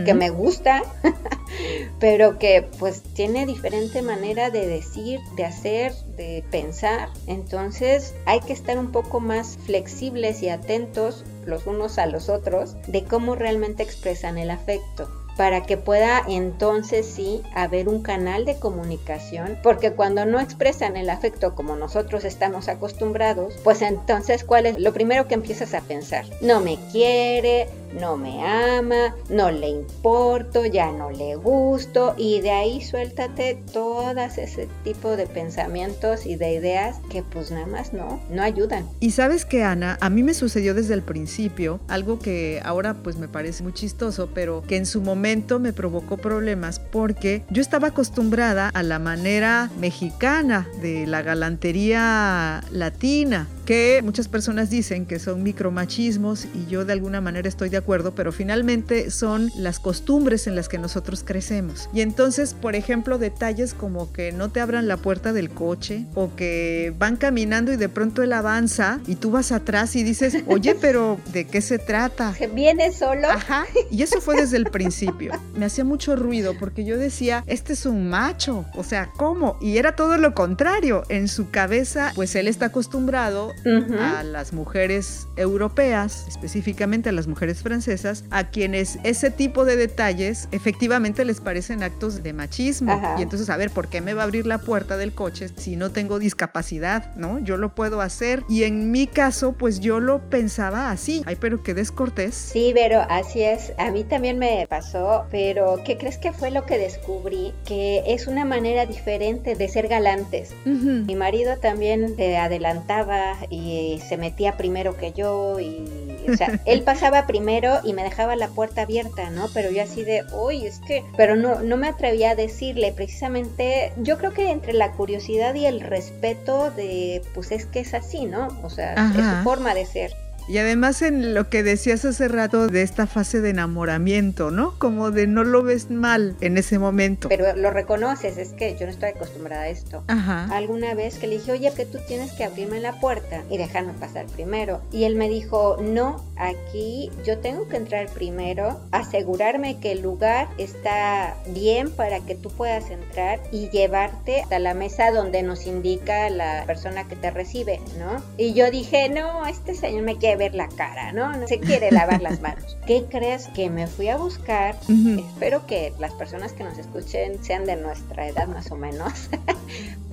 que 0.05 0.13
me 0.13 0.29
gusta, 0.29 0.83
pero 1.99 2.37
que 2.37 2.67
pues 2.79 3.01
tiene 3.01 3.45
diferente 3.45 4.01
manera 4.01 4.49
de 4.49 4.67
decir, 4.67 5.19
de 5.35 5.45
hacer, 5.45 5.93
de 6.15 6.43
pensar. 6.51 7.09
Entonces 7.27 8.13
hay 8.25 8.39
que 8.41 8.53
estar 8.53 8.77
un 8.77 8.91
poco 8.91 9.19
más 9.19 9.57
flexibles 9.65 10.41
y 10.43 10.49
atentos 10.49 11.23
los 11.45 11.65
unos 11.65 11.97
a 11.97 12.05
los 12.07 12.29
otros 12.29 12.75
de 12.87 13.03
cómo 13.03 13.35
realmente 13.35 13.83
expresan 13.83 14.37
el 14.37 14.51
afecto 14.51 15.09
para 15.37 15.63
que 15.63 15.77
pueda 15.77 16.23
entonces 16.27 17.05
sí 17.05 17.43
haber 17.53 17.87
un 17.87 18.01
canal 18.01 18.43
de 18.43 18.57
comunicación, 18.59 19.57
porque 19.63 19.91
cuando 19.91 20.25
no 20.25 20.39
expresan 20.39 20.97
el 20.97 21.09
afecto 21.09 21.55
como 21.55 21.75
nosotros 21.75 22.25
estamos 22.25 22.67
acostumbrados, 22.67 23.53
pues 23.63 23.81
entonces 23.81 24.43
cuál 24.43 24.65
es 24.65 24.79
lo 24.79 24.93
primero 24.93 25.27
que 25.27 25.35
empiezas 25.35 25.73
a 25.73 25.81
pensar? 25.81 26.25
No 26.41 26.59
me 26.59 26.77
quiere, 26.91 27.67
no 27.99 28.17
me 28.17 28.45
ama, 28.45 29.15
no 29.29 29.51
le 29.51 29.69
importo, 29.69 30.65
ya 30.65 30.91
no 30.91 31.11
le 31.11 31.35
gusto 31.35 32.15
y 32.17 32.41
de 32.41 32.51
ahí 32.51 32.81
suéltate 32.81 33.57
todas 33.73 34.37
ese 34.37 34.67
tipo 34.83 35.15
de 35.17 35.27
pensamientos 35.27 36.25
y 36.25 36.35
de 36.35 36.53
ideas 36.53 36.97
que 37.09 37.23
pues 37.23 37.51
nada 37.51 37.67
más 37.67 37.93
no, 37.93 38.21
no 38.29 38.41
ayudan. 38.41 38.87
Y 38.99 39.11
sabes 39.11 39.45
que 39.45 39.63
Ana, 39.63 39.97
a 40.01 40.09
mí 40.09 40.23
me 40.23 40.33
sucedió 40.33 40.73
desde 40.73 40.93
el 40.93 41.01
principio 41.01 41.79
algo 41.87 42.19
que 42.19 42.61
ahora 42.63 42.93
pues 42.95 43.17
me 43.17 43.27
parece 43.27 43.63
muy 43.63 43.73
chistoso, 43.73 44.29
pero 44.33 44.61
que 44.61 44.77
en 44.77 44.85
su 44.85 45.01
momento 45.01 45.59
me 45.59 45.73
provocó 45.73 46.17
problemas 46.17 46.79
porque 46.79 47.43
yo 47.49 47.61
estaba 47.61 47.89
acostumbrada 47.89 48.69
a 48.69 48.83
la 48.83 48.99
manera 48.99 49.69
mexicana 49.79 50.67
de 50.81 51.07
la 51.07 51.21
galantería 51.21 52.63
latina 52.71 53.47
que 53.67 54.01
muchas 54.01 54.29
personas 54.29 54.69
dicen 54.69 55.05
que 55.05 55.19
son 55.19 55.43
micromachismos 55.43 56.45
y 56.45 56.67
yo 56.67 56.85
de 56.85 56.93
alguna 56.93 57.19
manera 57.19 57.49
estoy 57.49 57.67
de 57.67 57.75
acuerdo 57.75 58.15
pero 58.15 58.31
finalmente 58.31 59.11
son 59.11 59.51
las 59.57 59.81
costumbres 59.81 60.47
en 60.47 60.55
las 60.55 60.69
que 60.69 60.77
nosotros 60.77 61.21
crecemos. 61.25 61.89
Y 61.93 61.99
entonces, 61.99 62.53
por 62.53 62.75
ejemplo, 62.75 63.17
detalles 63.17 63.73
como 63.73 64.13
que 64.13 64.31
no 64.31 64.49
te 64.49 64.61
abran 64.61 64.87
la 64.87 64.95
puerta 64.95 65.33
del 65.33 65.49
coche 65.49 66.05
o 66.15 66.33
que 66.33 66.93
van 66.97 67.17
caminando 67.17 67.73
y 67.73 67.75
de 67.75 67.89
pronto 67.89 68.23
él 68.23 68.31
avanza 68.31 69.01
y 69.05 69.15
tú 69.15 69.31
vas 69.31 69.51
atrás 69.51 69.97
y 69.97 70.03
dices, 70.03 70.37
oye, 70.47 70.73
pero 70.79 71.19
¿de 71.33 71.45
qué 71.45 71.59
se 71.59 71.77
trata? 71.77 72.33
¿Viene 72.53 72.93
solo? 72.93 73.27
Ajá. 73.27 73.65
Y 73.91 74.01
eso 74.01 74.21
fue 74.21 74.37
desde 74.37 74.55
el 74.55 74.67
principio. 74.67 75.33
Me 75.55 75.65
hacía 75.65 75.83
mucho 75.83 76.15
ruido 76.15 76.53
porque 76.57 76.85
yo 76.85 76.97
decía, 76.97 77.43
este 77.47 77.73
es 77.73 77.85
un 77.85 78.09
macho. 78.09 78.65
O 78.75 78.85
sea, 78.85 79.11
¿cómo? 79.17 79.57
Y 79.59 79.77
era 79.77 79.97
todo 79.97 80.17
lo 80.17 80.33
contrario. 80.33 81.03
En 81.09 81.27
su 81.27 81.49
cabeza, 81.49 82.13
pues 82.15 82.33
él 82.35 82.47
está 82.47 82.67
acostumbrado 82.67 83.56
a 83.65 84.23
las 84.23 84.53
mujeres 84.53 85.27
europeas, 85.35 86.25
específicamente 86.27 87.09
a 87.09 87.11
las 87.11 87.27
mujeres 87.27 87.61
francesas, 87.61 88.23
a 88.31 88.49
quienes 88.49 88.99
ese 89.03 89.31
tipo 89.31 89.65
de 89.65 89.75
detalles 89.75 90.47
efectivamente 90.51 91.25
les 91.25 91.39
parecen 91.41 91.83
actos 91.83 92.23
de 92.23 92.33
machismo. 92.33 93.01
Y 93.17 93.21
entonces, 93.21 93.49
a 93.49 93.57
ver, 93.57 93.71
¿por 93.71 93.87
qué 93.87 94.01
me 94.01 94.13
va 94.13 94.21
a 94.21 94.25
abrir 94.25 94.45
la 94.45 94.59
puerta 94.59 94.97
del 94.97 95.13
coche 95.13 95.49
si 95.55 95.75
no 95.75 95.91
tengo 95.91 96.19
discapacidad? 96.19 97.15
¿No? 97.15 97.39
Yo 97.39 97.57
lo 97.57 97.75
puedo 97.75 98.01
hacer. 98.01 98.43
Y 98.49 98.63
en 98.63 98.91
mi 98.91 99.07
caso, 99.07 99.53
pues 99.53 99.79
yo 99.79 99.99
lo 99.99 100.29
pensaba 100.29 100.91
así. 100.91 101.23
Ay, 101.25 101.37
pero 101.39 101.63
qué 101.63 101.73
descortés. 101.73 102.35
Sí, 102.35 102.71
pero 102.73 103.01
así 103.09 103.41
es. 103.41 103.73
A 103.77 103.91
mí 103.91 104.03
también 104.03 104.39
me 104.39 104.65
pasó, 104.69 105.25
pero 105.31 105.81
¿qué 105.85 105.97
crees 105.97 106.17
que 106.17 106.31
fue 106.31 106.51
lo 106.51 106.65
que 106.65 106.77
descubrí? 106.77 107.53
Que 107.65 108.03
es 108.07 108.27
una 108.27 108.45
manera 108.45 108.85
diferente 108.85 109.55
de 109.55 109.69
ser 109.69 109.87
galantes. 109.87 110.51
Mi 110.65 111.15
marido 111.15 111.57
también 111.57 112.15
se 112.15 112.37
adelantaba 112.37 113.35
y 113.49 114.01
se 114.07 114.17
metía 114.17 114.57
primero 114.57 114.97
que 114.97 115.13
yo 115.13 115.59
y 115.59 116.07
o 116.31 116.35
sea, 116.35 116.59
él 116.65 116.83
pasaba 116.83 117.25
primero 117.25 117.79
y 117.83 117.93
me 117.93 118.03
dejaba 118.03 118.35
la 118.35 118.49
puerta 118.49 118.83
abierta, 118.83 119.29
¿no? 119.29 119.47
Pero 119.53 119.71
yo 119.71 119.83
así 119.83 120.03
de, 120.03 120.23
uy, 120.33 120.65
es 120.65 120.79
que, 120.79 121.03
pero 121.15 121.35
no, 121.35 121.61
no 121.61 121.77
me 121.77 121.87
atrevía 121.87 122.31
a 122.31 122.35
decirle, 122.35 122.91
precisamente, 122.91 123.93
yo 123.97 124.17
creo 124.17 124.33
que 124.33 124.51
entre 124.51 124.73
la 124.73 124.91
curiosidad 124.91 125.55
y 125.55 125.65
el 125.65 125.81
respeto 125.81 126.71
de, 126.71 127.21
pues 127.33 127.51
es 127.51 127.65
que 127.65 127.79
es 127.79 127.93
así, 127.93 128.25
¿no? 128.25 128.47
O 128.63 128.69
sea, 128.69 128.93
es 128.93 129.37
su 129.37 129.43
forma 129.43 129.73
de 129.73 129.85
ser. 129.85 130.13
Y 130.47 130.59
además 130.59 131.01
en 131.01 131.33
lo 131.33 131.49
que 131.49 131.61
decías 131.61 132.05
hace 132.05 132.27
rato 132.27 132.67
de 132.67 132.81
esta 132.81 133.05
fase 133.05 133.41
de 133.41 133.49
enamoramiento, 133.49 134.49
¿no? 134.49 134.77
Como 134.79 135.11
de 135.11 135.27
no 135.27 135.43
lo 135.43 135.63
ves 135.63 135.89
mal 135.89 136.35
en 136.39 136.57
ese 136.57 136.79
momento. 136.79 137.27
Pero 137.27 137.55
lo 137.55 137.69
reconoces, 137.69 138.37
es 138.37 138.53
que 138.53 138.77
yo 138.77 138.85
no 138.85 138.91
estoy 138.91 139.09
acostumbrada 139.09 139.63
a 139.63 139.69
esto. 139.69 140.03
Ajá. 140.07 140.47
Alguna 140.55 140.93
vez 140.93 141.17
que 141.17 141.27
le 141.27 141.37
dije, 141.37 141.51
oye, 141.51 141.71
que 141.75 141.85
tú 141.85 141.97
tienes 142.07 142.31
que 142.31 142.45
abrirme 142.45 142.79
la 142.79 142.99
puerta 142.99 143.43
y 143.49 143.57
dejarme 143.57 143.93
pasar 143.93 144.25
primero. 144.27 144.81
Y 144.91 145.03
él 145.03 145.15
me 145.15 145.27
dijo, 145.27 145.77
no, 145.81 146.23
aquí 146.37 147.11
yo 147.25 147.39
tengo 147.39 147.67
que 147.67 147.77
entrar 147.77 148.07
primero, 148.07 148.79
asegurarme 148.91 149.79
que 149.79 149.91
el 149.91 150.01
lugar 150.01 150.47
está 150.57 151.35
bien 151.47 151.91
para 151.91 152.21
que 152.21 152.35
tú 152.35 152.49
puedas 152.49 152.89
entrar 152.89 153.41
y 153.51 153.69
llevarte 153.69 154.43
a 154.49 154.59
la 154.59 154.73
mesa 154.73 155.11
donde 155.11 155.43
nos 155.43 155.67
indica 155.67 156.29
la 156.29 156.63
persona 156.65 157.07
que 157.07 157.15
te 157.17 157.31
recibe, 157.31 157.81
¿no? 157.99 158.23
Y 158.37 158.53
yo 158.53 158.71
dije, 158.71 159.09
no, 159.09 159.45
este 159.45 159.75
señor 159.75 160.03
me 160.03 160.17
quiere 160.17 160.36
ver 160.37 160.55
la 160.55 160.67
cara, 160.69 161.11
¿no? 161.11 161.35
No 161.35 161.47
se 161.47 161.59
quiere 161.59 161.91
lavar 161.91 162.21
las 162.21 162.41
manos. 162.41 162.77
¿Qué 162.85 163.05
crees 163.09 163.47
que 163.49 163.69
me 163.69 163.87
fui 163.87 164.09
a 164.09 164.17
buscar? 164.17 164.75
Espero 164.87 165.65
que 165.65 165.93
las 165.99 166.13
personas 166.13 166.53
que 166.53 166.63
nos 166.63 166.77
escuchen 166.77 167.43
sean 167.43 167.65
de 167.65 167.75
nuestra 167.75 168.27
edad 168.27 168.47
más 168.47 168.71
o 168.71 168.75
menos. 168.75 169.29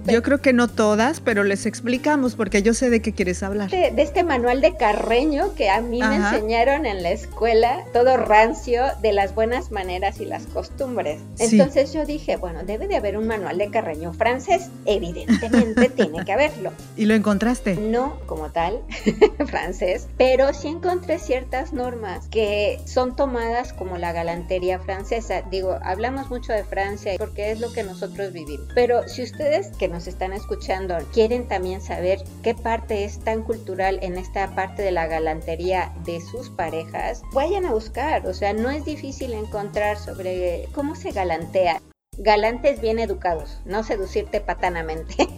Yo 0.06 0.22
creo 0.22 0.40
que 0.40 0.52
no 0.52 0.68
todas, 0.68 1.20
pero 1.20 1.44
les 1.44 1.66
explicamos 1.66 2.34
porque 2.34 2.62
yo 2.62 2.74
sé 2.74 2.90
de 2.90 3.00
qué 3.00 3.12
quieres 3.12 3.42
hablar. 3.42 3.70
De, 3.70 3.92
este 3.96 4.22
manual 4.22 4.60
de 4.60 4.76
Carreño 4.76 5.54
que 5.54 5.70
a 5.70 5.80
mí 5.80 6.00
me 6.00 6.16
enseñaron 6.16 6.86
en 6.86 7.02
la 7.02 7.10
escuela, 7.10 7.84
todo 7.92 8.16
rancio 8.16 8.82
de 9.00 9.12
las 9.12 9.34
buenas 9.34 9.70
maneras 9.70 10.20
y 10.20 10.26
las 10.26 10.44
costumbres. 10.46 11.20
Entonces 11.38 11.92
yo 11.92 12.04
dije, 12.04 12.36
bueno, 12.36 12.64
debe 12.64 12.86
de 12.86 12.96
haber 12.96 13.16
un 13.16 13.26
manual 13.26 13.58
de 13.58 13.70
Carreño 13.70 14.12
francés. 14.12 14.68
Evidentemente 14.84 15.88
tiene 15.96 16.24
que 16.24 16.32
haberlo. 16.32 16.72
¿Y 16.96 17.06
lo 17.06 17.14
encontraste? 17.14 17.76
No 17.76 18.18
como 18.26 18.50
tal, 18.50 18.80
francés, 19.46 20.08
pero 20.18 20.52
sí 20.52 20.68
encontré 20.68 21.18
ciertas 21.18 21.72
normas 21.72 22.28
que 22.28 22.80
son 22.84 23.16
tomadas 23.16 23.72
como 23.72 23.96
la 23.96 24.12
galantería 24.12 24.78
francesa. 24.78 25.42
Digo, 25.50 25.78
hablamos 25.82 26.28
mucho 26.28 26.52
de 26.52 26.64
Francia 26.64 27.12
porque 27.18 27.52
es 27.52 27.60
lo 27.60 27.72
que 27.72 27.82
nosotros 27.82 28.32
vivimos. 28.32 28.68
Pero 28.74 29.08
si 29.08 29.22
ustedes 29.22 29.68
que 29.78 29.88
nos 29.94 30.08
están 30.08 30.32
escuchando 30.32 30.98
quieren 31.12 31.46
también 31.46 31.80
saber 31.80 32.18
qué 32.42 32.54
parte 32.54 33.04
es 33.04 33.20
tan 33.20 33.42
cultural 33.42 34.00
en 34.02 34.18
esta 34.18 34.54
parte 34.56 34.82
de 34.82 34.90
la 34.90 35.06
galantería 35.06 35.92
de 36.04 36.20
sus 36.20 36.50
parejas, 36.50 37.22
vayan 37.32 37.64
a 37.64 37.70
buscar. 37.70 38.26
O 38.26 38.34
sea, 38.34 38.52
no 38.52 38.70
es 38.70 38.84
difícil 38.84 39.32
encontrar 39.32 39.96
sobre 39.96 40.68
cómo 40.74 40.96
se 40.96 41.12
galantea. 41.12 41.80
Galantes 42.18 42.80
bien 42.80 42.98
educados, 42.98 43.60
no 43.64 43.84
seducirte 43.84 44.40
patanamente. 44.40 45.14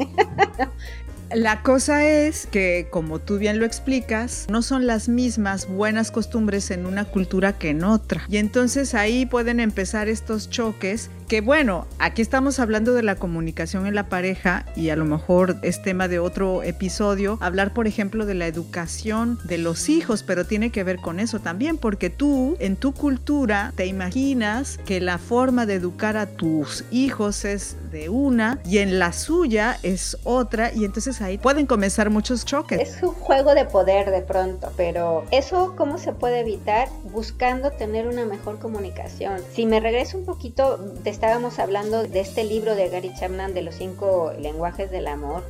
La 1.34 1.62
cosa 1.62 2.06
es 2.06 2.46
que, 2.46 2.86
como 2.90 3.18
tú 3.18 3.38
bien 3.38 3.58
lo 3.58 3.66
explicas, 3.66 4.46
no 4.48 4.62
son 4.62 4.86
las 4.86 5.08
mismas 5.08 5.68
buenas 5.68 6.12
costumbres 6.12 6.70
en 6.70 6.86
una 6.86 7.04
cultura 7.04 7.58
que 7.58 7.70
en 7.70 7.82
otra. 7.82 8.24
Y 8.28 8.36
entonces 8.36 8.94
ahí 8.94 9.26
pueden 9.26 9.58
empezar 9.58 10.08
estos 10.08 10.48
choques 10.50 11.10
que 11.28 11.40
bueno, 11.40 11.86
aquí 11.98 12.22
estamos 12.22 12.60
hablando 12.60 12.94
de 12.94 13.02
la 13.02 13.16
comunicación 13.16 13.86
en 13.86 13.94
la 13.94 14.08
pareja 14.08 14.64
y 14.76 14.90
a 14.90 14.96
lo 14.96 15.04
mejor 15.04 15.56
es 15.62 15.82
tema 15.82 16.06
de 16.06 16.20
otro 16.20 16.62
episodio, 16.62 17.38
hablar 17.40 17.74
por 17.74 17.88
ejemplo 17.88 18.26
de 18.26 18.34
la 18.34 18.46
educación 18.46 19.38
de 19.44 19.58
los 19.58 19.88
hijos, 19.88 20.22
pero 20.22 20.46
tiene 20.46 20.70
que 20.70 20.84
ver 20.84 20.98
con 20.98 21.18
eso 21.18 21.40
también, 21.40 21.78
porque 21.78 22.10
tú 22.10 22.56
en 22.60 22.76
tu 22.76 22.92
cultura 22.92 23.72
te 23.74 23.86
imaginas 23.86 24.78
que 24.86 25.00
la 25.00 25.18
forma 25.18 25.66
de 25.66 25.74
educar 25.74 26.16
a 26.16 26.26
tus 26.26 26.84
hijos 26.92 27.44
es 27.44 27.76
de 27.90 28.08
una 28.08 28.60
y 28.64 28.78
en 28.78 28.98
la 28.98 29.12
suya 29.12 29.78
es 29.82 30.18
otra 30.22 30.72
y 30.72 30.84
entonces 30.84 31.20
ahí 31.22 31.38
pueden 31.38 31.66
comenzar 31.66 32.08
muchos 32.10 32.44
choques. 32.44 32.78
Es 32.80 33.02
un 33.02 33.14
juego 33.14 33.54
de 33.54 33.64
poder 33.64 34.10
de 34.10 34.22
pronto, 34.22 34.72
pero 34.76 35.24
eso 35.32 35.74
cómo 35.76 35.98
se 35.98 36.12
puede 36.12 36.40
evitar 36.40 36.88
buscando 37.12 37.70
tener 37.72 38.06
una 38.06 38.24
mejor 38.24 38.58
comunicación. 38.60 39.40
Si 39.52 39.66
me 39.66 39.80
regreso 39.80 40.18
un 40.18 40.24
poquito 40.24 40.76
de 40.76 41.15
estábamos 41.16 41.58
hablando 41.58 42.02
de 42.02 42.20
este 42.20 42.44
libro 42.44 42.74
de 42.74 42.90
Gary 42.90 43.10
Chapman 43.18 43.54
de 43.54 43.62
los 43.62 43.76
cinco 43.76 44.34
lenguajes 44.38 44.90
del 44.90 45.06
amor, 45.06 45.44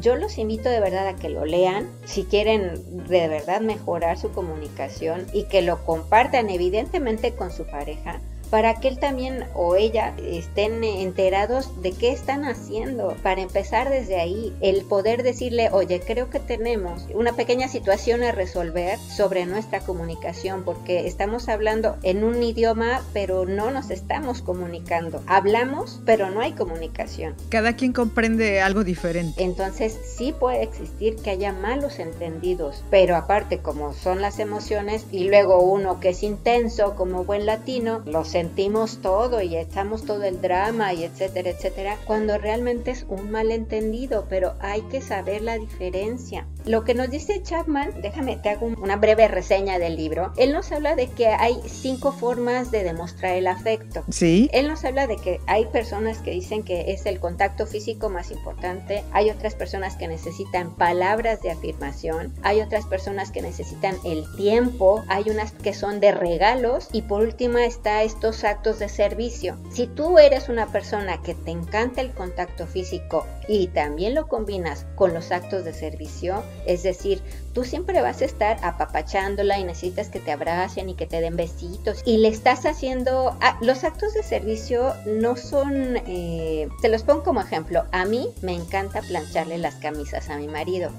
yo 0.00 0.16
los 0.16 0.36
invito 0.36 0.68
de 0.68 0.80
verdad 0.80 1.06
a 1.06 1.14
que 1.14 1.28
lo 1.28 1.44
lean 1.44 1.86
si 2.04 2.24
quieren 2.24 3.06
de 3.06 3.28
verdad 3.28 3.60
mejorar 3.60 4.18
su 4.18 4.32
comunicación 4.32 5.24
y 5.32 5.44
que 5.44 5.62
lo 5.62 5.84
compartan 5.84 6.50
evidentemente 6.50 7.36
con 7.36 7.52
su 7.52 7.64
pareja 7.66 8.20
para 8.50 8.74
que 8.74 8.88
él 8.88 8.98
también 8.98 9.44
o 9.54 9.76
ella 9.76 10.14
estén 10.18 10.82
enterados 10.84 11.70
de 11.82 11.92
qué 11.92 12.12
están 12.12 12.44
haciendo. 12.44 13.16
Para 13.22 13.40
empezar 13.40 13.90
desde 13.90 14.20
ahí, 14.20 14.54
el 14.60 14.84
poder 14.84 15.22
decirle, 15.22 15.68
oye, 15.72 16.00
creo 16.00 16.30
que 16.30 16.40
tenemos 16.40 17.06
una 17.14 17.32
pequeña 17.32 17.68
situación 17.68 18.22
a 18.22 18.32
resolver 18.32 18.98
sobre 18.98 19.46
nuestra 19.46 19.80
comunicación, 19.80 20.62
porque 20.64 21.06
estamos 21.06 21.48
hablando 21.48 21.96
en 22.02 22.24
un 22.24 22.42
idioma, 22.42 23.02
pero 23.12 23.46
no 23.46 23.70
nos 23.70 23.90
estamos 23.90 24.42
comunicando. 24.42 25.22
Hablamos, 25.26 26.00
pero 26.04 26.30
no 26.30 26.40
hay 26.40 26.52
comunicación. 26.52 27.34
Cada 27.48 27.74
quien 27.74 27.92
comprende 27.92 28.60
algo 28.60 28.84
diferente. 28.84 29.42
Entonces 29.42 29.98
sí 30.16 30.32
puede 30.32 30.62
existir 30.62 31.16
que 31.16 31.30
haya 31.30 31.52
malos 31.52 31.98
entendidos, 31.98 32.82
pero 32.90 33.16
aparte 33.16 33.58
como 33.58 33.92
son 33.92 34.20
las 34.20 34.38
emociones 34.38 35.06
y 35.10 35.28
luego 35.28 35.58
uno 35.60 36.00
que 36.00 36.10
es 36.10 36.22
intenso 36.22 36.94
como 36.94 37.24
buen 37.24 37.46
latino, 37.46 38.02
los 38.06 38.35
sentimos 38.36 38.98
todo 39.00 39.40
y 39.40 39.56
echamos 39.56 40.04
todo 40.04 40.24
el 40.24 40.42
drama 40.42 40.92
y 40.92 41.04
etcétera, 41.04 41.48
etcétera, 41.48 41.96
cuando 42.04 42.36
realmente 42.36 42.90
es 42.90 43.06
un 43.08 43.30
malentendido, 43.30 44.26
pero 44.28 44.52
hay 44.60 44.82
que 44.82 45.00
saber 45.00 45.40
la 45.40 45.56
diferencia. 45.56 46.46
Lo 46.66 46.84
que 46.84 46.94
nos 46.94 47.10
dice 47.10 47.42
Chapman, 47.42 48.02
déjame, 48.02 48.36
te 48.36 48.50
hago 48.50 48.66
una 48.66 48.96
breve 48.96 49.28
reseña 49.28 49.78
del 49.78 49.96
libro. 49.96 50.32
Él 50.36 50.52
nos 50.52 50.72
habla 50.72 50.96
de 50.96 51.08
que 51.08 51.28
hay 51.28 51.60
cinco 51.66 52.12
formas 52.12 52.70
de 52.70 52.82
demostrar 52.82 53.36
el 53.36 53.46
afecto. 53.46 54.04
Sí. 54.10 54.50
Él 54.52 54.66
nos 54.68 54.84
habla 54.84 55.06
de 55.06 55.16
que 55.16 55.40
hay 55.46 55.66
personas 55.66 56.18
que 56.18 56.32
dicen 56.32 56.64
que 56.64 56.92
es 56.92 57.06
el 57.06 57.20
contacto 57.20 57.66
físico 57.66 58.08
más 58.08 58.30
importante, 58.30 59.04
hay 59.12 59.30
otras 59.30 59.54
personas 59.54 59.96
que 59.96 60.08
necesitan 60.08 60.74
palabras 60.74 61.40
de 61.40 61.52
afirmación, 61.52 62.34
hay 62.42 62.60
otras 62.60 62.84
personas 62.86 63.30
que 63.30 63.42
necesitan 63.42 63.96
el 64.04 64.24
tiempo, 64.36 65.04
hay 65.08 65.30
unas 65.30 65.52
que 65.52 65.72
son 65.72 66.00
de 66.00 66.12
regalos 66.12 66.88
y 66.92 67.02
por 67.02 67.22
última 67.22 67.64
está 67.64 68.02
esto 68.02 68.32
actos 68.44 68.78
de 68.78 68.88
servicio. 68.88 69.56
Si 69.70 69.86
tú 69.86 70.18
eres 70.18 70.48
una 70.48 70.66
persona 70.66 71.22
que 71.22 71.34
te 71.34 71.52
encanta 71.52 72.00
el 72.00 72.12
contacto 72.12 72.66
físico 72.66 73.24
y 73.48 73.68
también 73.68 74.14
lo 74.14 74.26
combinas 74.26 74.86
con 74.96 75.14
los 75.14 75.30
actos 75.30 75.64
de 75.64 75.72
servicio, 75.72 76.42
es 76.64 76.82
decir, 76.82 77.22
tú 77.52 77.64
siempre 77.64 78.00
vas 78.02 78.22
a 78.22 78.24
estar 78.24 78.58
apapachándola 78.62 79.58
y 79.58 79.64
necesitas 79.64 80.08
que 80.08 80.20
te 80.20 80.32
abracen 80.32 80.88
y 80.88 80.94
que 80.94 81.06
te 81.06 81.20
den 81.20 81.36
besitos 81.36 82.02
y 82.04 82.18
le 82.18 82.28
estás 82.28 82.66
haciendo... 82.66 83.36
Ah, 83.40 83.58
los 83.60 83.84
actos 83.84 84.14
de 84.14 84.22
servicio 84.22 84.94
no 85.06 85.36
son... 85.36 85.96
Eh, 86.06 86.68
te 86.82 86.88
los 86.88 87.02
pongo 87.02 87.22
como 87.22 87.40
ejemplo. 87.40 87.84
A 87.92 88.04
mí 88.04 88.28
me 88.42 88.54
encanta 88.54 89.02
plancharle 89.02 89.58
las 89.58 89.76
camisas 89.76 90.30
a 90.30 90.38
mi 90.38 90.48
marido 90.48 90.90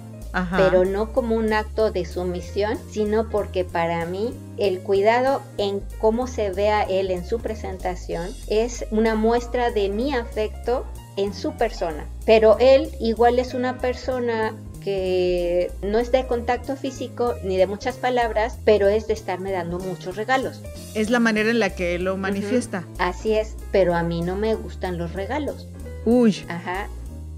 pero 0.55 0.85
no 0.85 1.13
como 1.13 1.35
un 1.35 1.53
acto 1.53 1.91
de 1.91 2.05
sumisión, 2.05 2.77
sino 2.91 3.29
porque 3.29 3.63
para 3.65 4.05
mí 4.05 4.33
el 4.57 4.79
cuidado 4.81 5.41
en 5.57 5.81
cómo 5.99 6.27
se 6.27 6.51
vea 6.51 6.83
él 6.83 7.11
en 7.11 7.25
su 7.25 7.39
presentación 7.39 8.29
es 8.47 8.85
una 8.91 9.15
muestra 9.15 9.71
de 9.71 9.89
mi 9.89 10.13
afecto 10.13 10.85
en 11.15 11.33
su 11.33 11.53
persona. 11.53 12.05
Pero 12.25 12.57
él 12.59 12.91
igual 12.99 13.39
es 13.39 13.53
una 13.53 13.79
persona 13.79 14.55
que 14.87 15.69
no 15.81 15.99
es 15.99 16.13
de 16.13 16.25
contacto 16.27 16.77
físico 16.77 17.35
ni 17.43 17.57
de 17.57 17.67
muchas 17.67 17.97
palabras, 17.97 18.57
pero 18.63 18.87
es 18.87 19.05
de 19.05 19.15
estarme 19.15 19.51
dando 19.51 19.79
muchos 19.79 20.15
regalos. 20.15 20.63
Es 20.93 21.09
la 21.09 21.19
manera 21.19 21.49
en 21.49 21.59
la 21.59 21.75
que 21.75 21.99
lo 21.99 22.15
manifiesta. 22.15 22.85
Así 22.97 23.33
es, 23.33 23.57
pero 23.73 23.95
a 23.95 24.03
mí 24.03 24.21
no 24.21 24.37
me 24.37 24.55
gustan 24.55 24.97
los 24.97 25.11
regalos. 25.11 25.67
Uy. 26.05 26.37
Ajá. 26.47 26.87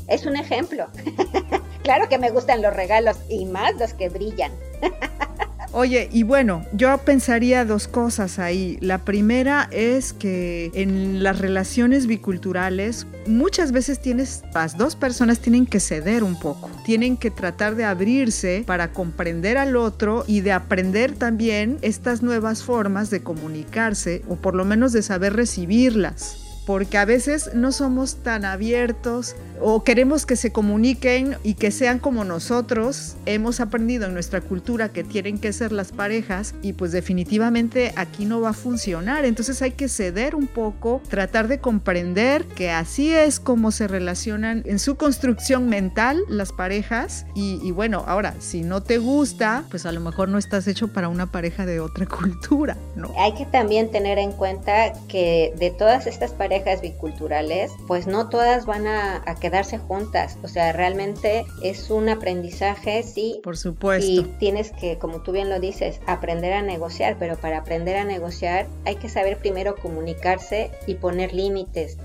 Es 0.08 0.28
un 0.28 0.36
ejemplo. 0.36 0.90
claro 1.82 2.08
que 2.08 2.20
me 2.20 2.30
gustan 2.30 2.62
los 2.62 2.72
regalos 2.72 3.18
y 3.30 3.46
más 3.46 3.74
los 3.80 3.96
que 3.96 4.10
brillan. 4.10 4.52
Oye, 5.72 6.10
y 6.12 6.24
bueno, 6.24 6.66
yo 6.74 6.98
pensaría 6.98 7.64
dos 7.64 7.88
cosas 7.88 8.40
ahí. 8.40 8.80
La 8.82 8.98
primera 8.98 9.68
es 9.72 10.14
que 10.14 10.72
en 10.74 11.22
las 11.22 11.38
relaciones 11.38 12.08
biculturales 12.08 13.06
muchas 13.28 13.72
veces 13.72 14.02
tienes, 14.02 14.44
las 14.54 14.78
dos 14.78 14.96
personas 14.96 15.40
tienen 15.40 15.68
que 15.68 15.80
ceder 15.80 16.24
un 16.24 16.40
poco, 16.40 16.72
tienen 16.86 17.18
que 17.18 17.30
tratar 17.30 17.76
de 17.76 17.86
abrirse 17.86 18.64
para 18.66 18.92
comprender 18.94 19.60
al 19.60 19.76
otro 19.76 20.24
y 20.26 20.42
de 20.42 20.54
aprender 20.54 21.14
también 21.14 21.78
estas 21.84 22.24
nuevas 22.24 22.64
formas 22.64 23.12
de 23.12 23.22
comunicarse 23.22 24.24
o 24.28 24.38
por 24.38 24.56
lo 24.56 24.66
menos 24.66 24.92
de 24.92 25.04
saber 25.04 25.34
recibirlas 25.34 26.49
porque 26.70 27.00
a 27.00 27.06
veces 27.06 27.50
no 27.56 27.72
somos 27.72 28.18
tan 28.18 28.46
abiertos 28.46 29.36
o 29.60 29.84
queremos 29.84 30.28
que 30.28 30.36
se 30.36 30.52
comuniquen 30.52 31.36
y 31.42 31.56
que 31.56 31.72
sean 31.72 31.98
como 31.98 32.24
nosotros. 32.26 33.16
Hemos 33.26 33.60
aprendido 33.60 34.06
en 34.06 34.14
nuestra 34.14 34.40
cultura 34.40 34.90
que 34.90 35.04
tienen 35.04 35.40
que 35.40 35.52
ser 35.52 35.72
las 35.72 35.92
parejas 35.92 36.54
y 36.62 36.74
pues 36.74 36.92
definitivamente 36.92 37.92
aquí 37.96 38.26
no 38.26 38.40
va 38.40 38.50
a 38.50 38.54
funcionar. 38.54 39.26
Entonces 39.26 39.64
hay 39.64 39.72
que 39.72 39.90
ceder 39.90 40.36
un 40.36 40.46
poco, 40.46 41.02
tratar 41.10 41.48
de 41.48 41.58
comprender 41.58 42.46
que 42.46 42.70
así 42.70 43.12
es 43.16 43.40
como 43.40 43.72
se 43.72 43.88
relacionan 43.88 44.62
en 44.68 44.78
su 44.78 44.96
construcción 44.96 45.70
mental 45.70 46.22
las 46.30 46.52
parejas 46.52 47.26
y, 47.34 47.60
y 47.64 47.72
bueno, 47.72 48.04
ahora 48.06 48.36
si 48.38 48.62
no 48.62 48.84
te 48.84 49.00
gusta, 49.00 49.64
pues 49.72 49.88
a 49.88 49.92
lo 49.92 50.02
mejor 50.02 50.30
no 50.30 50.38
estás 50.38 50.68
hecho 50.68 50.90
para 50.90 51.10
una 51.10 51.32
pareja 51.32 51.66
de 51.66 51.80
otra 51.80 52.06
cultura, 52.06 52.78
¿no? 52.96 53.12
Hay 53.18 53.34
que 53.34 53.48
también 53.48 53.90
tener 53.90 54.20
en 54.20 54.34
cuenta 54.34 54.94
que 55.08 55.52
de 55.58 55.72
todas 55.72 56.06
estas 56.06 56.30
parejas 56.30 56.59
biculturales, 56.82 57.72
pues 57.88 58.08
no 58.08 58.30
todas 58.30 58.66
van 58.66 58.88
a, 58.88 59.24
quedarse 59.40 59.78
juntas. 59.78 60.38
O 60.44 60.48
sea, 60.48 60.74
realmente 60.74 61.46
es 61.64 61.90
un 61.90 62.10
aprendizaje, 62.10 63.04
sí. 63.04 63.40
Por 63.44 63.58
supuesto. 63.58 64.06
Y 64.06 64.24
tienes 64.40 64.72
que, 64.72 64.98
como 64.98 65.22
tú 65.22 65.32
bien 65.32 65.50
lo 65.50 65.60
dices, 65.60 66.02
aprender 66.08 66.54
a 66.54 66.62
negociar, 66.62 67.16
pero 67.20 67.38
para 67.38 67.60
aprender 67.60 67.96
a 67.96 68.04
negociar 68.04 68.68
hay 68.86 68.96
que 68.96 69.08
saber 69.08 69.38
primero 69.38 69.76
comunicarse 69.76 70.72
y 70.88 70.96
poner 70.96 71.34
límites. 71.34 71.98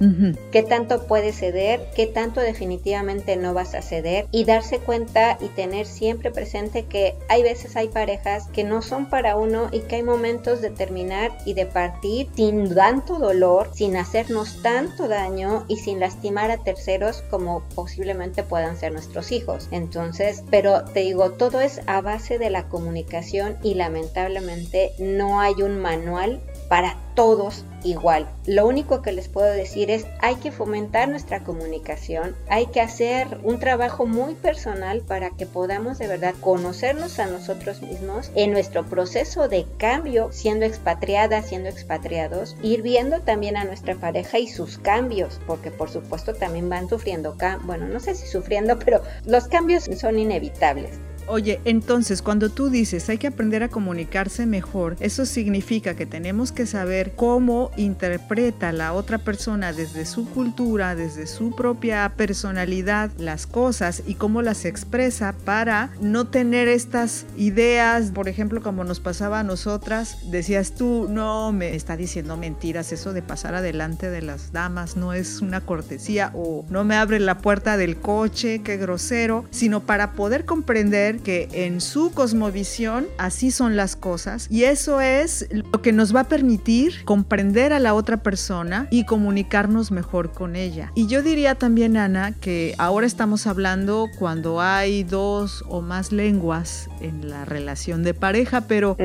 ¿Qué 0.53 0.63
tanto 0.63 1.07
puedes 1.07 1.39
ceder? 1.39 1.81
¿Qué 1.97 2.07
tanto 2.07 2.41
definitivamente 2.41 3.37
no 3.37 3.55
vas 3.55 3.75
a 3.75 3.83
ceder? 3.83 4.27
Y 4.31 4.45
darse 4.45 4.79
cuenta 4.79 5.39
y 5.41 5.49
tener 5.49 5.87
siempre 5.87 6.31
presente 6.31 6.85
que 6.85 7.15
hay 7.29 7.43
veces 7.43 7.77
hay 7.77 7.89
parejas 7.89 8.49
que 8.53 8.65
no 8.65 8.83
son 8.83 9.07
para 9.07 9.37
uno 9.37 9.69
y 9.73 9.81
que 9.81 9.97
hay 9.97 10.03
momentos 10.03 10.61
de 10.61 10.71
terminar 10.71 11.37
y 11.45 11.55
de 11.55 11.67
partir 11.67 12.29
sin 12.35 12.75
tanto 12.75 13.19
dolor, 13.19 13.71
sin 13.75 13.97
hacernos 13.97 14.44
tanto 14.63 15.09
daño 15.09 15.65
y 15.69 15.77
sin 15.77 16.01
lastimar 16.01 16.51
a 16.51 16.63
terceros 16.63 17.23
como 17.31 17.63
posiblemente 17.75 18.43
puedan 18.43 18.77
ser 18.77 18.93
nuestros 18.93 19.33
hijos. 19.33 19.69
Entonces, 19.71 20.43
pero 20.51 20.85
te 20.85 21.01
digo, 21.01 21.33
todo 21.33 21.61
es 21.61 21.81
a 21.87 22.01
base 22.01 22.39
de 22.39 22.51
la 22.51 22.69
comunicación 22.69 23.57
y 23.63 23.75
lamentablemente 23.75 24.93
no 24.99 25.41
hay 25.41 25.55
un 25.63 25.79
manual 25.81 26.41
para 26.69 26.97
todos 27.15 27.65
igual. 27.85 28.29
Lo 28.47 28.67
único 28.67 29.03
que 29.03 29.13
les 29.13 29.29
puedo 29.29 29.53
decir 29.53 29.91
es 29.91 30.07
hay 30.21 30.37
que 30.37 30.51
fomentar 30.51 31.09
nuestra 31.09 31.45
comunicación, 31.45 32.35
hay 32.49 32.67
que 32.67 32.81
hacer 32.81 33.39
un 33.43 33.61
trabajo 33.61 34.07
muy 34.07 34.35
personal 34.35 35.03
para 35.03 35.31
que 35.31 35.47
podamos 35.47 35.99
de 35.99 36.09
verdad 36.09 36.35
conocernos 36.41 37.19
a 37.19 37.27
nosotros 37.27 37.83
mismos 37.83 38.31
en 38.35 38.53
nuestro 38.53 38.85
proceso 38.85 39.49
de 39.49 39.67
cambio, 39.79 40.31
siendo 40.33 40.65
expatriadas, 40.65 41.47
siendo 41.47 41.69
expatriados, 41.69 42.57
ir 42.63 42.83
viendo 42.83 43.21
también 43.21 43.57
a 43.57 43.65
nuestra 43.65 43.95
pareja 43.95 44.39
y 44.39 44.49
sus 44.49 44.79
cambios, 44.79 45.41
porque 45.47 45.71
por 45.71 45.91
supuesto 45.91 46.35
también 46.35 46.69
van 46.69 46.89
sufriendo, 46.89 47.37
bueno, 47.65 47.87
no 47.87 48.01
sé 48.01 48.15
si 48.15 48.27
sufriendo, 48.27 48.79
pero 48.85 49.03
los 49.25 49.47
cambios 49.49 49.85
son 49.97 50.19
inevitables. 50.19 50.99
Oye, 51.27 51.61
entonces 51.65 52.21
cuando 52.21 52.51
tú 52.51 52.69
dices 52.69 53.09
hay 53.09 53.19
que 53.19 53.29
aprender 53.29 53.63
a 53.63 53.69
comunicarse 53.69 54.47
mejor, 54.47 54.97
eso 55.01 55.25
significa 55.25 55.95
que 55.95 56.07
tenemos 56.07 56.53
que 56.53 56.67
saber 56.67 57.13
cómo 57.17 57.71
interpreta 57.77 58.73
la 58.73 58.93
otra 58.93 59.19
persona 59.19 59.73
desde 59.73 60.05
su 60.05 60.29
cultura, 60.29 60.95
desde 60.95 61.27
su 61.27 61.55
propia 61.55 62.13
personalidad, 62.17 63.11
las 63.19 63.47
cosas 63.47 64.03
y 64.07 64.15
cómo 64.15 64.43
las 64.43 64.65
expresa 64.65 65.35
para 65.45 65.91
no 66.01 66.27
tener 66.27 66.69
estas 66.69 67.25
ideas, 67.37 68.11
por 68.11 68.29
ejemplo, 68.29 68.63
como 68.63 68.85
nos 68.85 69.01
pasaba 69.01 69.41
a 69.41 69.45
nosotras, 69.45 70.19
decías 70.31 70.73
tú, 70.75 71.07
no, 71.09 71.53
me 71.53 71.75
está 71.75 71.97
diciendo 71.97 72.37
mentiras, 72.37 72.93
eso 72.93 73.13
de 73.13 73.23
pasar 73.23 73.55
adelante 73.55 74.11
de 74.11 74.23
las 74.23 74.53
damas 74.53 74.97
no 74.97 75.13
es 75.13 75.41
una 75.41 75.63
cortesía 75.63 76.31
o 76.35 76.67
no 76.69 76.85
me 76.85 76.97
abre 76.97 77.19
la 77.19 77.39
puerta 77.39 77.77
del 77.77 77.97
coche, 77.97 78.61
qué 78.63 78.77
grosero, 78.77 79.45
sino 79.51 79.81
para 79.81 80.13
poder 80.13 80.45
comprender 80.45 81.14
que 81.19 81.49
en 81.53 81.81
su 81.81 82.13
cosmovisión 82.13 83.07
así 83.19 83.51
son 83.51 83.77
las 83.77 83.97
cosas 83.97 84.47
y 84.51 84.65
eso 84.65 85.01
es 85.01 85.49
lo 85.53 85.83
que 85.83 85.93
nos 85.93 86.15
va 86.15 86.21
a 86.21 86.29
permitir 86.29 87.05
comprender 87.05 87.73
a 87.73 87.81
la 87.81 87.95
otra 87.95 88.23
persona 88.23 88.89
y 88.91 89.05
comunicarnos 89.05 89.91
mejor 89.91 90.33
con 90.33 90.57
ella. 90.57 90.93
Y 90.95 91.07
yo 91.07 91.23
diría 91.23 91.55
también, 91.55 91.97
Ana, 91.97 92.33
que 92.33 92.75
ahora 92.79 93.07
estamos 93.07 93.47
hablando 93.47 94.09
cuando 94.19 94.61
hay 94.61 95.05
dos 95.05 95.65
o 95.69 95.81
más 95.81 96.13
lenguas 96.13 96.89
en 97.01 97.29
la 97.29 97.45
relación 97.45 98.03
de 98.03 98.15
pareja, 98.15 98.63
pero 98.63 98.97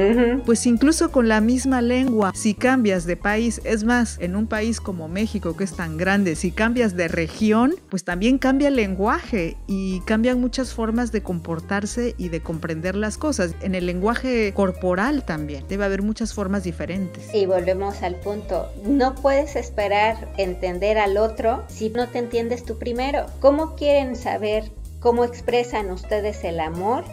pues 0.45 0.65
incluso 0.65 1.11
con 1.11 1.27
la 1.27 1.41
misma 1.41 1.81
lengua, 1.81 2.31
si 2.35 2.53
cambias 2.53 3.05
de 3.05 3.17
país, 3.17 3.61
es 3.63 3.83
más, 3.83 4.17
en 4.19 4.35
un 4.35 4.47
país 4.47 4.81
como 4.81 5.07
México 5.07 5.55
que 5.55 5.63
es 5.63 5.75
tan 5.75 5.97
grande, 5.97 6.35
si 6.35 6.51
cambias 6.51 6.95
de 6.95 7.07
región, 7.07 7.75
pues 7.89 8.03
también 8.03 8.37
cambia 8.37 8.69
el 8.69 8.75
lenguaje 8.75 9.57
y 9.67 10.01
cambian 10.01 10.39
muchas 10.39 10.73
formas 10.73 11.11
de 11.11 11.21
comportarse 11.21 11.98
y 12.17 12.29
de 12.29 12.41
comprender 12.41 12.95
las 12.95 13.17
cosas. 13.17 13.55
En 13.61 13.75
el 13.75 13.85
lenguaje 13.85 14.53
corporal 14.53 15.23
también 15.23 15.65
debe 15.67 15.85
haber 15.85 16.01
muchas 16.01 16.33
formas 16.33 16.63
diferentes. 16.63 17.33
Y 17.33 17.45
volvemos 17.45 18.01
al 18.01 18.15
punto, 18.15 18.69
no 18.83 19.15
puedes 19.15 19.55
esperar 19.55 20.29
entender 20.37 20.97
al 20.97 21.17
otro 21.17 21.63
si 21.67 21.89
no 21.89 22.07
te 22.07 22.19
entiendes 22.19 22.63
tú 22.63 22.77
primero. 22.77 23.25
¿Cómo 23.39 23.75
quieren 23.75 24.15
saber 24.15 24.71
cómo 24.99 25.23
expresan 25.23 25.91
ustedes 25.91 26.43
el 26.43 26.59
amor 26.59 27.05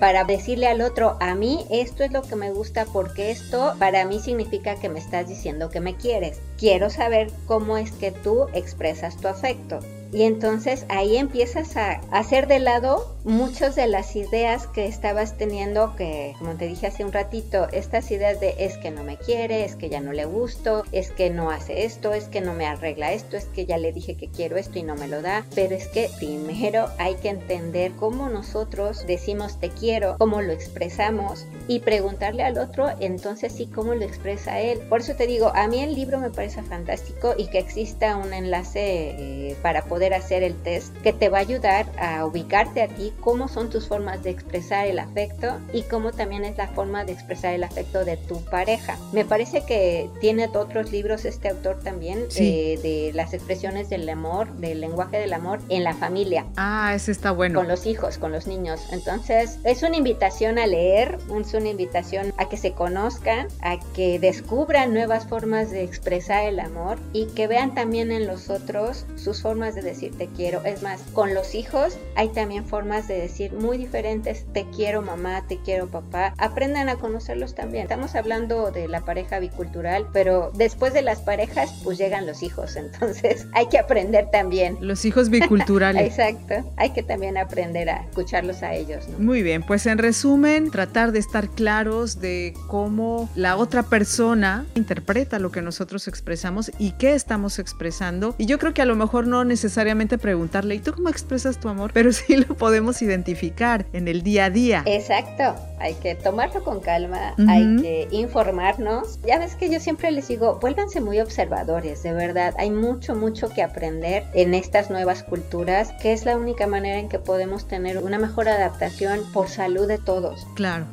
para 0.00 0.24
decirle 0.24 0.66
al 0.66 0.82
otro, 0.82 1.16
a 1.20 1.34
mí 1.34 1.64
esto 1.70 2.04
es 2.04 2.12
lo 2.12 2.22
que 2.22 2.36
me 2.36 2.50
gusta 2.50 2.84
porque 2.92 3.30
esto 3.30 3.74
para 3.78 4.04
mí 4.04 4.18
significa 4.20 4.76
que 4.76 4.88
me 4.88 4.98
estás 4.98 5.28
diciendo 5.28 5.70
que 5.70 5.80
me 5.80 5.96
quieres. 5.96 6.40
Quiero 6.58 6.90
saber 6.90 7.30
cómo 7.46 7.78
es 7.78 7.92
que 7.92 8.10
tú 8.10 8.46
expresas 8.54 9.16
tu 9.16 9.28
afecto. 9.28 9.78
Y 10.12 10.24
entonces 10.24 10.84
ahí 10.90 11.16
empiezas 11.16 11.76
a 11.76 12.00
hacer 12.10 12.46
de 12.46 12.58
lado 12.58 13.16
muchas 13.24 13.76
de 13.76 13.86
las 13.86 14.16
ideas 14.16 14.66
que 14.66 14.86
estabas 14.86 15.36
teniendo, 15.36 15.94
que 15.96 16.34
como 16.38 16.54
te 16.54 16.66
dije 16.66 16.86
hace 16.86 17.04
un 17.04 17.12
ratito, 17.12 17.68
estas 17.72 18.10
ideas 18.10 18.40
de 18.40 18.54
es 18.58 18.76
que 18.78 18.90
no 18.90 19.04
me 19.04 19.16
quiere, 19.16 19.64
es 19.64 19.76
que 19.76 19.88
ya 19.88 20.00
no 20.00 20.12
le 20.12 20.24
gusto, 20.24 20.84
es 20.92 21.10
que 21.10 21.30
no 21.30 21.50
hace 21.50 21.84
esto, 21.84 22.12
es 22.12 22.24
que 22.24 22.40
no 22.40 22.54
me 22.54 22.66
arregla 22.66 23.12
esto, 23.12 23.36
es 23.36 23.46
que 23.46 23.66
ya 23.66 23.78
le 23.78 23.92
dije 23.92 24.16
que 24.16 24.28
quiero 24.28 24.56
esto 24.56 24.78
y 24.78 24.82
no 24.82 24.94
me 24.94 25.08
lo 25.08 25.22
da. 25.22 25.44
Pero 25.54 25.74
es 25.74 25.88
que 25.88 26.10
primero 26.18 26.88
hay 26.98 27.14
que 27.16 27.28
entender 27.28 27.92
cómo 27.92 28.28
nosotros 28.28 29.06
decimos 29.06 29.58
te 29.60 29.70
quiero, 29.70 30.16
cómo 30.18 30.42
lo 30.42 30.52
expresamos 30.52 31.46
y 31.68 31.80
preguntarle 31.80 32.42
al 32.42 32.58
otro 32.58 32.88
entonces 33.00 33.52
sí 33.52 33.66
cómo 33.66 33.94
lo 33.94 34.04
expresa 34.04 34.60
él. 34.60 34.80
Por 34.88 35.00
eso 35.00 35.14
te 35.14 35.26
digo, 35.26 35.52
a 35.54 35.68
mí 35.68 35.80
el 35.80 35.94
libro 35.94 36.18
me 36.18 36.30
parece 36.30 36.62
fantástico 36.62 37.34
y 37.36 37.46
que 37.48 37.58
exista 37.58 38.16
un 38.16 38.32
enlace 38.32 39.50
eh, 39.50 39.56
para 39.62 39.84
poder 39.84 40.14
hacer 40.14 40.42
el 40.42 40.54
test 40.62 40.96
que 40.98 41.12
te 41.12 41.28
va 41.28 41.38
a 41.38 41.42
ayudar 41.42 41.86
a 41.98 42.24
ubicarte 42.26 42.82
a 42.82 42.88
ti 42.88 43.11
cómo 43.20 43.48
son 43.48 43.70
tus 43.70 43.88
formas 43.88 44.22
de 44.22 44.30
expresar 44.30 44.86
el 44.86 44.98
afecto 44.98 45.58
y 45.72 45.82
cómo 45.82 46.12
también 46.12 46.44
es 46.44 46.56
la 46.56 46.68
forma 46.68 47.04
de 47.04 47.12
expresar 47.12 47.54
el 47.54 47.64
afecto 47.64 48.04
de 48.04 48.16
tu 48.16 48.44
pareja. 48.44 48.98
Me 49.12 49.24
parece 49.24 49.64
que 49.64 50.10
tiene 50.20 50.48
otros 50.48 50.90
libros 50.92 51.24
este 51.24 51.48
autor 51.48 51.80
también 51.82 52.26
eh, 52.36 52.78
de 52.82 53.12
las 53.14 53.34
expresiones 53.34 53.88
del 53.88 54.08
amor, 54.08 54.52
del 54.54 54.80
lenguaje 54.80 55.18
del 55.18 55.32
amor 55.32 55.60
en 55.68 55.84
la 55.84 55.94
familia. 55.94 56.46
Ah, 56.56 56.92
ese 56.94 57.12
está 57.12 57.30
bueno. 57.30 57.60
Con 57.60 57.68
los 57.68 57.86
hijos, 57.86 58.18
con 58.18 58.32
los 58.32 58.46
niños. 58.46 58.80
Entonces, 58.92 59.58
es 59.64 59.82
una 59.82 59.96
invitación 59.96 60.58
a 60.58 60.66
leer, 60.66 61.18
es 61.40 61.54
una 61.54 61.68
invitación 61.68 62.32
a 62.38 62.48
que 62.48 62.56
se 62.56 62.72
conozcan, 62.72 63.48
a 63.60 63.78
que 63.94 64.18
descubran 64.18 64.92
nuevas 64.92 65.26
formas 65.26 65.70
de 65.70 65.82
expresar 65.82 66.44
el 66.44 66.60
amor 66.60 66.98
y 67.12 67.26
que 67.26 67.46
vean 67.46 67.74
también 67.74 68.12
en 68.12 68.26
los 68.26 68.50
otros 68.50 69.06
sus 69.16 69.42
formas 69.42 69.74
de 69.74 69.82
decir 69.82 70.16
te 70.16 70.28
quiero. 70.28 70.64
Es 70.64 70.82
más, 70.82 71.00
con 71.12 71.34
los 71.34 71.54
hijos 71.54 71.96
hay 72.16 72.28
también 72.28 72.64
formas 72.64 73.01
formas 73.02 73.08
de 73.08 73.20
decir 73.20 73.52
muy 73.52 73.78
diferentes, 73.78 74.44
te 74.52 74.66
quiero 74.74 75.02
mamá, 75.02 75.46
te 75.46 75.58
quiero 75.58 75.88
papá, 75.88 76.34
aprendan 76.38 76.88
a 76.88 76.96
conocerlos 76.96 77.54
también. 77.54 77.84
Estamos 77.84 78.14
hablando 78.14 78.70
de 78.70 78.88
la 78.88 79.04
pareja 79.04 79.38
bicultural, 79.38 80.06
pero 80.12 80.50
después 80.54 80.92
de 80.92 81.02
las 81.02 81.20
parejas 81.20 81.72
pues 81.84 81.98
llegan 81.98 82.26
los 82.26 82.42
hijos, 82.42 82.76
entonces 82.76 83.46
hay 83.52 83.66
que 83.68 83.78
aprender 83.78 84.30
también. 84.30 84.76
Los 84.80 85.04
hijos 85.04 85.28
biculturales. 85.28 86.02
Exacto, 86.18 86.70
hay 86.76 86.90
que 86.90 87.02
también 87.02 87.36
aprender 87.36 87.90
a 87.90 88.04
escucharlos 88.04 88.62
a 88.62 88.74
ellos. 88.74 89.08
Muy 89.18 89.42
bien, 89.42 89.62
pues 89.62 89.86
en 89.86 89.98
resumen, 89.98 90.70
tratar 90.70 91.12
de 91.12 91.18
estar 91.18 91.48
claros 91.48 92.20
de 92.20 92.54
cómo 92.66 93.30
la 93.34 93.56
otra 93.56 93.82
persona 93.84 94.66
interpreta 94.74 95.38
lo 95.38 95.50
que 95.50 95.62
nosotros 95.62 96.08
expresamos 96.08 96.72
y 96.78 96.92
qué 96.92 97.14
estamos 97.14 97.58
expresando. 97.58 98.34
Y 98.38 98.46
yo 98.46 98.58
creo 98.58 98.74
que 98.74 98.82
a 98.82 98.86
lo 98.86 98.96
mejor 98.96 99.26
no 99.26 99.44
necesariamente 99.44 100.18
preguntarle, 100.18 100.74
¿y 100.76 100.78
tú 100.80 100.92
cómo 100.92 101.08
expresas 101.08 101.58
tu 101.58 101.68
amor? 101.68 101.90
Pero 101.92 102.12
sí 102.12 102.36
lo 102.36 102.54
podemos 102.56 102.91
identificar 103.00 103.86
en 103.92 104.08
el 104.08 104.22
día 104.22 104.46
a 104.46 104.50
día. 104.50 104.82
Exacto, 104.84 105.54
hay 105.78 105.94
que 105.94 106.14
tomarlo 106.14 106.62
con 106.62 106.80
calma, 106.80 107.34
hay 107.48 107.76
que 107.80 108.08
informarnos. 108.10 109.18
Ya 109.26 109.38
ves 109.38 109.54
que 109.54 109.70
yo 109.70 109.80
siempre 109.80 110.10
les 110.10 110.28
digo, 110.28 110.58
vuélvanse 110.60 111.00
muy 111.00 111.20
observadores, 111.20 112.02
de 112.02 112.12
verdad. 112.12 112.54
Hay 112.58 112.70
mucho, 112.70 113.14
mucho 113.14 113.48
que 113.48 113.62
aprender 113.62 114.24
en 114.34 114.54
estas 114.54 114.90
nuevas 114.90 115.22
culturas, 115.22 115.92
que 116.02 116.12
es 116.12 116.24
la 116.24 116.36
única 116.36 116.66
manera 116.66 116.98
en 116.98 117.08
que 117.08 117.18
podemos 117.18 117.66
tener 117.66 117.98
una 117.98 118.18
mejor 118.18 118.48
adaptación 118.48 119.20
por 119.32 119.48
salud 119.48 119.88
de 119.88 119.98
todos. 119.98 120.46
Claro. 120.54 120.86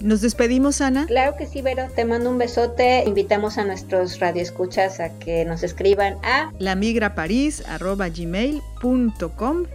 ¿Nos 0.00 0.20
despedimos, 0.20 0.80
Ana? 0.80 1.06
Claro 1.06 1.36
que 1.36 1.46
sí, 1.46 1.62
Vero. 1.62 1.86
Te 1.94 2.04
mando 2.04 2.28
un 2.30 2.38
besote. 2.38 3.04
Invitamos 3.06 3.56
a 3.56 3.64
nuestros 3.64 4.18
radioescuchas 4.20 5.00
a 5.00 5.18
que 5.18 5.46
nos 5.46 5.62
escriban 5.62 6.18
a 6.22 6.52
lamigraparis.gmail.com 6.58 8.75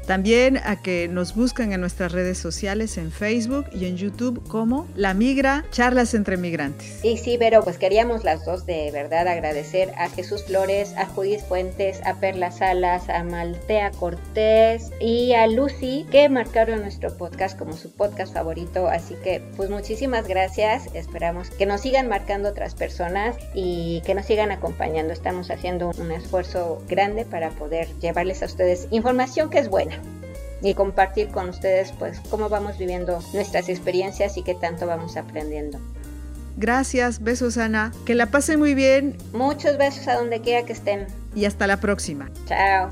También 0.08 0.58
a 0.58 0.82
que 0.82 1.08
nos 1.08 1.36
busquen 1.36 1.74
en 1.74 1.82
nuestras 1.82 2.12
redes 2.12 2.38
sociales 2.38 2.98
en 2.98 3.12
Facebook 3.12 3.66
y 3.74 3.86
en 3.86 3.98
YouTube 3.98 4.42
como 4.48 4.88
La 4.96 5.14
Migra, 5.14 5.66
Charlas 5.72 6.14
entre 6.14 6.38
Migrantes. 6.38 7.04
Y 7.04 7.18
sí, 7.18 7.38
Vero, 7.38 7.64
pues 7.64 7.78
queríamos 7.78 8.24
las 8.24 8.46
dos 8.46 8.66
de 8.66 8.92
verdad 8.92 9.28
agradecer 9.28 9.92
a 9.98 10.10
Jesús 10.10 10.44
Flores, 10.44 10.94
a 10.98 11.06
Judith 11.06 11.42
Fuentes, 11.42 12.02
a 12.06 12.16
Perla 12.16 12.52
Salas, 12.52 13.10
a 13.10 13.24
Maltea 13.24 13.92
Cortés 13.92 14.92
y 15.00 15.34
a 15.34 15.48
Lucy 15.48 16.06
que 16.12 16.30
marcaron 16.30 16.82
nuestro 16.82 17.16
podcast 17.18 17.58
como 17.58 17.74
su 17.74 17.92
podcast 17.92 18.34
favorito. 18.34 18.88
Así 18.88 19.16
que, 19.24 19.42
pues 19.58 19.70
muchísimas 19.70 20.28
gracias. 20.28 20.88
Esperamos 20.94 21.50
que 21.50 21.66
nos 21.66 21.82
sigan 21.82 22.08
marcando 22.08 22.50
otras 22.50 22.76
personas 22.76 23.36
y 23.54 24.02
que 24.06 24.16
nos 24.16 24.26
sigan 24.26 24.52
acompañando. 24.52 25.14
Estamos 25.14 25.50
haciendo 25.52 25.92
un 25.98 26.12
esfuerzo 26.12 26.82
grande 26.88 27.26
para 27.26 27.50
poder 27.52 27.88
llevarles 28.00 28.44
a 28.44 28.46
ustedes 28.46 28.88
información 28.92 29.50
que 29.50 29.60
es 29.60 29.70
buena 29.70 30.00
y 30.62 30.76
compartir 30.76 31.30
con 31.30 31.50
ustedes 31.50 31.92
pues 31.98 32.20
cómo 32.30 32.50
vamos 32.50 32.78
viviendo 32.78 33.20
nuestras 33.34 33.68
experiencias 33.68 34.38
y 34.38 34.44
qué 34.44 34.54
tanto 34.54 34.86
vamos 34.86 35.18
aprendiendo. 35.18 35.80
Gracias, 36.58 37.24
besos 37.24 37.58
Ana, 37.58 37.92
que 38.06 38.14
la 38.14 38.28
pasen 38.28 38.60
muy 38.60 38.76
bien. 38.76 39.18
Muchos 39.34 39.78
besos 39.78 40.08
a 40.08 40.16
donde 40.16 40.42
quiera 40.42 40.66
que 40.66 40.74
estén. 40.74 41.08
Y 41.34 41.46
hasta 41.46 41.66
la 41.66 41.78
próxima. 41.78 42.30
Chao. 42.46 42.92